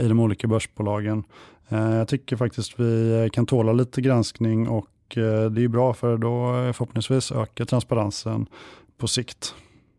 i 0.00 0.08
de 0.08 0.20
olika 0.20 0.46
börsbolagen. 0.46 1.24
Jag 1.68 2.08
tycker 2.08 2.36
faktiskt 2.36 2.80
vi 2.80 3.30
kan 3.32 3.46
tåla 3.46 3.72
lite 3.72 4.00
granskning 4.00 4.68
och 4.68 4.90
det 5.50 5.64
är 5.64 5.68
bra 5.68 5.94
för 5.94 6.16
då 6.16 6.52
förhoppningsvis 6.72 7.32
ökar 7.32 7.64
transparensen 7.64 8.46
på 8.98 9.08
sikt. 9.08 9.54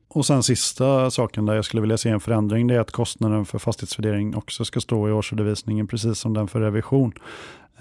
Och 0.09 0.25
sen 0.25 0.43
sista 0.43 1.11
saken 1.11 1.45
där 1.45 1.55
jag 1.55 1.65
skulle 1.65 1.81
vilja 1.81 1.97
se 1.97 2.09
en 2.09 2.19
förändring, 2.19 2.67
det 2.67 2.75
är 2.75 2.79
att 2.79 2.91
kostnaden 2.91 3.45
för 3.45 3.59
fastighetsvärdering 3.59 4.35
också 4.35 4.65
ska 4.65 4.79
stå 4.79 5.09
i 5.09 5.11
årsredovisningen, 5.11 5.87
precis 5.87 6.19
som 6.19 6.33
den 6.33 6.47
för 6.47 6.61
revision. 6.61 7.13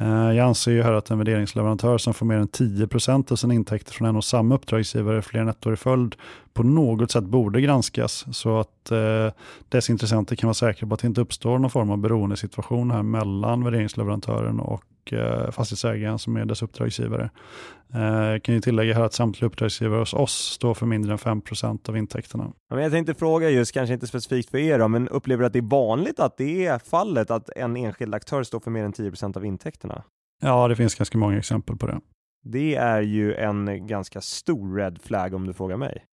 Eh, 0.00 0.32
jag 0.32 0.38
anser 0.38 0.72
ju 0.72 0.82
här 0.82 0.92
att 0.92 1.10
en 1.10 1.18
värderingsleverantör 1.18 1.98
som 1.98 2.14
får 2.14 2.26
mer 2.26 2.36
än 2.36 2.48
10% 2.48 3.32
av 3.32 3.36
sina 3.36 3.54
intäkter 3.54 3.92
från 3.92 4.08
en 4.08 4.16
och 4.16 4.24
samma 4.24 4.54
uppdragsgivare 4.54 5.22
fler 5.22 5.40
än 5.40 5.48
ett 5.48 5.66
år 5.66 5.72
i 5.72 5.76
följd 5.76 6.16
på 6.52 6.62
något 6.62 7.10
sätt 7.10 7.24
borde 7.24 7.60
granskas 7.60 8.26
så 8.32 8.58
att 8.58 8.90
eh, 8.90 9.32
dess 9.68 9.90
intressenter 9.90 10.36
kan 10.36 10.46
vara 10.46 10.54
säkra 10.54 10.88
på 10.88 10.94
att 10.94 11.00
det 11.00 11.06
inte 11.06 11.20
uppstår 11.20 11.58
någon 11.58 11.70
form 11.70 11.90
av 11.90 11.98
beroendesituation 11.98 12.90
här 12.90 13.02
mellan 13.02 13.64
värderingsleverantören 13.64 14.60
och 14.60 15.12
eh, 15.12 15.50
fastighetsägaren 15.50 16.18
som 16.18 16.36
är 16.36 16.44
dess 16.44 16.62
uppdragsgivare. 16.62 17.30
Eh, 17.94 18.40
kan 18.40 18.54
ju 18.54 18.60
tillägga 18.60 18.94
här 18.94 19.02
att 19.02 19.12
samtliga 19.12 19.46
uppdragsgivare 19.46 19.98
hos 19.98 20.14
oss 20.14 20.32
står 20.32 20.74
för 20.74 20.86
mindre 20.86 21.12
än 21.12 21.18
5% 21.18 21.88
av 21.88 21.96
intäkterna. 21.96 22.52
men 22.70 22.82
jag 22.82 22.92
tänkte 22.92 23.14
fråga 23.14 23.50
just, 23.50 23.72
kanske 23.72 23.94
inte 23.94 24.06
specifikt 24.06 24.50
för 24.50 24.58
er 24.58 24.78
då, 24.78 24.88
men 24.88 25.08
upplever 25.08 25.40
du 25.42 25.46
att 25.46 25.52
det 25.52 25.58
är 25.58 25.70
vanligt 25.70 26.20
att 26.20 26.36
det 26.36 26.66
är 26.66 26.78
fallet 26.78 27.30
att 27.30 27.50
en 27.56 27.76
enskild 27.76 28.14
aktör 28.14 28.42
står 28.42 28.60
för 28.60 28.70
mer 28.70 28.84
än 28.84 28.92
10% 28.92 29.36
av 29.36 29.44
intäkterna? 29.44 29.87
Ja, 30.40 30.68
det 30.68 30.76
finns 30.76 30.94
ganska 30.94 31.18
många 31.18 31.38
exempel 31.38 31.76
på 31.76 31.86
det. 31.86 32.00
Det 32.44 32.74
är 32.74 33.00
ju 33.00 33.34
en 33.34 33.86
ganska 33.86 34.20
stor 34.20 34.76
red 34.76 34.98
flag 35.02 35.34
om 35.34 35.46
du 35.46 35.52
frågar 35.52 35.76
mig. 35.76 36.04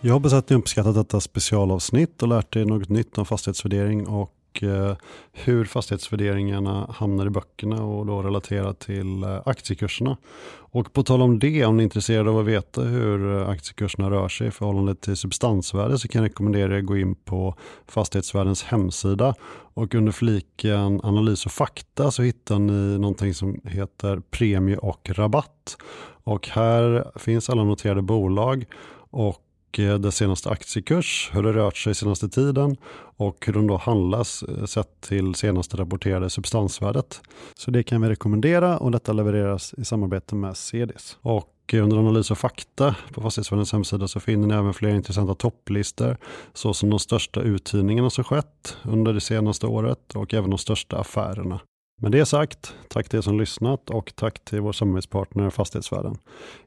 Jag 0.00 0.14
hoppas 0.14 0.32
att 0.32 0.50
ni 0.50 0.56
uppskattat 0.56 0.94
detta 0.94 1.20
specialavsnitt 1.20 2.22
och 2.22 2.28
lärt 2.28 2.56
er 2.56 2.64
något 2.64 2.88
nytt 2.88 3.18
om 3.18 3.26
fastighetsvärdering 3.26 4.06
och 4.06 4.37
Eh, 4.62 4.96
hur 5.32 5.64
fastighetsvärderingarna 5.64 6.86
hamnar 6.94 7.26
i 7.26 7.30
böckerna 7.30 7.84
och 7.84 8.06
då 8.06 8.22
relaterat 8.22 8.78
till 8.78 9.22
eh, 9.22 9.40
aktiekurserna. 9.46 10.16
Och 10.70 10.92
på 10.92 11.02
tal 11.02 11.22
om 11.22 11.38
det, 11.38 11.64
om 11.64 11.76
ni 11.76 11.82
är 11.82 11.84
intresserade 11.84 12.30
av 12.30 12.38
att 12.38 12.46
veta 12.46 12.82
hur 12.82 13.36
eh, 13.36 13.48
aktiekurserna 13.48 14.10
rör 14.10 14.28
sig 14.28 14.46
i 14.46 14.50
förhållande 14.50 14.94
till 14.94 15.16
substansvärde 15.16 15.98
så 15.98 16.08
kan 16.08 16.22
jag 16.22 16.28
rekommendera 16.28 16.74
er 16.74 16.78
att 16.78 16.86
gå 16.86 16.96
in 16.96 17.14
på 17.14 17.54
Fastighetsvärdens 17.86 18.62
hemsida 18.62 19.34
och 19.74 19.94
under 19.94 20.12
fliken 20.12 21.00
analys 21.02 21.46
och 21.46 21.52
fakta 21.52 22.10
så 22.10 22.22
hittar 22.22 22.58
ni 22.58 22.98
någonting 22.98 23.34
som 23.34 23.60
heter 23.64 24.20
premie 24.30 24.76
och 24.76 25.10
rabatt. 25.14 25.76
Och 26.24 26.48
här 26.48 27.10
finns 27.18 27.50
alla 27.50 27.64
noterade 27.64 28.02
bolag 28.02 28.64
och 29.10 29.42
och 29.68 30.00
dess 30.00 30.16
senaste 30.16 30.50
aktiekurs, 30.50 31.30
hur 31.32 31.42
det 31.42 31.52
rört 31.52 31.76
sig 31.76 31.94
senaste 31.94 32.28
tiden 32.28 32.76
och 33.16 33.46
hur 33.46 33.52
de 33.52 33.66
då 33.66 33.76
handlas 33.76 34.42
eh, 34.42 34.64
sett 34.64 35.00
till 35.00 35.34
senaste 35.34 35.76
rapporterade 35.76 36.30
substansvärdet. 36.30 37.20
Så 37.54 37.70
det 37.70 37.82
kan 37.82 38.02
vi 38.02 38.08
rekommendera 38.08 38.78
och 38.78 38.90
detta 38.90 39.12
levereras 39.12 39.74
i 39.78 39.84
samarbete 39.84 40.34
med 40.34 40.56
CDS. 40.56 41.18
Och 41.22 41.54
eh, 41.72 41.84
under 41.84 41.96
analys 41.96 42.30
och 42.30 42.38
fakta 42.38 42.96
på 43.14 43.20
Fastighetsvärdens 43.20 43.72
hemsida 43.72 44.08
så 44.08 44.20
finner 44.20 44.46
ni 44.46 44.54
även 44.54 44.74
flera 44.74 44.94
intressanta 44.94 45.34
topplistor 45.34 46.16
såsom 46.54 46.90
de 46.90 46.98
största 46.98 47.40
uthyrningarna 47.40 48.10
som 48.10 48.24
skett 48.24 48.76
under 48.82 49.12
det 49.12 49.20
senaste 49.20 49.66
året 49.66 50.14
och 50.14 50.34
även 50.34 50.50
de 50.50 50.58
största 50.58 50.98
affärerna. 50.98 51.60
Med 52.00 52.12
det 52.12 52.26
sagt, 52.26 52.74
tack 52.88 53.08
till 53.08 53.18
er 53.18 53.22
som 53.22 53.38
lyssnat 53.38 53.90
och 53.90 54.12
tack 54.16 54.44
till 54.44 54.60
vår 54.60 54.72
samarbetspartner 54.72 55.50
Fastighetsvärden. 55.50 56.18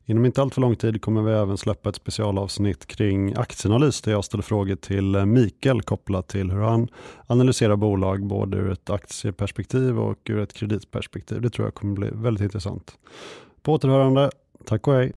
Inom 0.06 0.26
inte 0.26 0.42
alltför 0.42 0.62
lång 0.62 0.76
tid 0.76 1.02
kommer 1.02 1.22
vi 1.22 1.32
även 1.32 1.58
släppa 1.58 1.90
ett 1.90 1.96
specialavsnitt 1.96 2.86
kring 2.86 3.34
aktieanalys 3.38 4.02
där 4.02 4.12
jag 4.12 4.26
ställer 4.26 4.42
frågor 4.42 4.76
till 4.76 5.16
eh, 5.16 5.26
Mikael 5.26 5.82
kopplat 5.82 6.28
till 6.28 6.52
hur 6.52 6.62
han 6.62 6.88
analyserar 7.28 7.76
bolag 7.76 8.26
både 8.26 8.58
ur 8.58 8.72
ett 8.72 8.90
aktieperspektiv 8.90 10.00
och 10.00 10.20
ur 10.30 10.40
ett 10.40 10.54
kreditperspektiv. 10.54 11.42
Det 11.42 11.50
tror 11.50 11.68
jag 11.68 11.74
kommer 11.74 11.94
bli 11.94 12.10
väldigt 12.14 12.44
intressant. 12.44 12.98
På 13.62 13.74
återhörande, 13.74 14.30
tack 14.66 14.88
och 14.88 14.94
hej! 14.94 15.10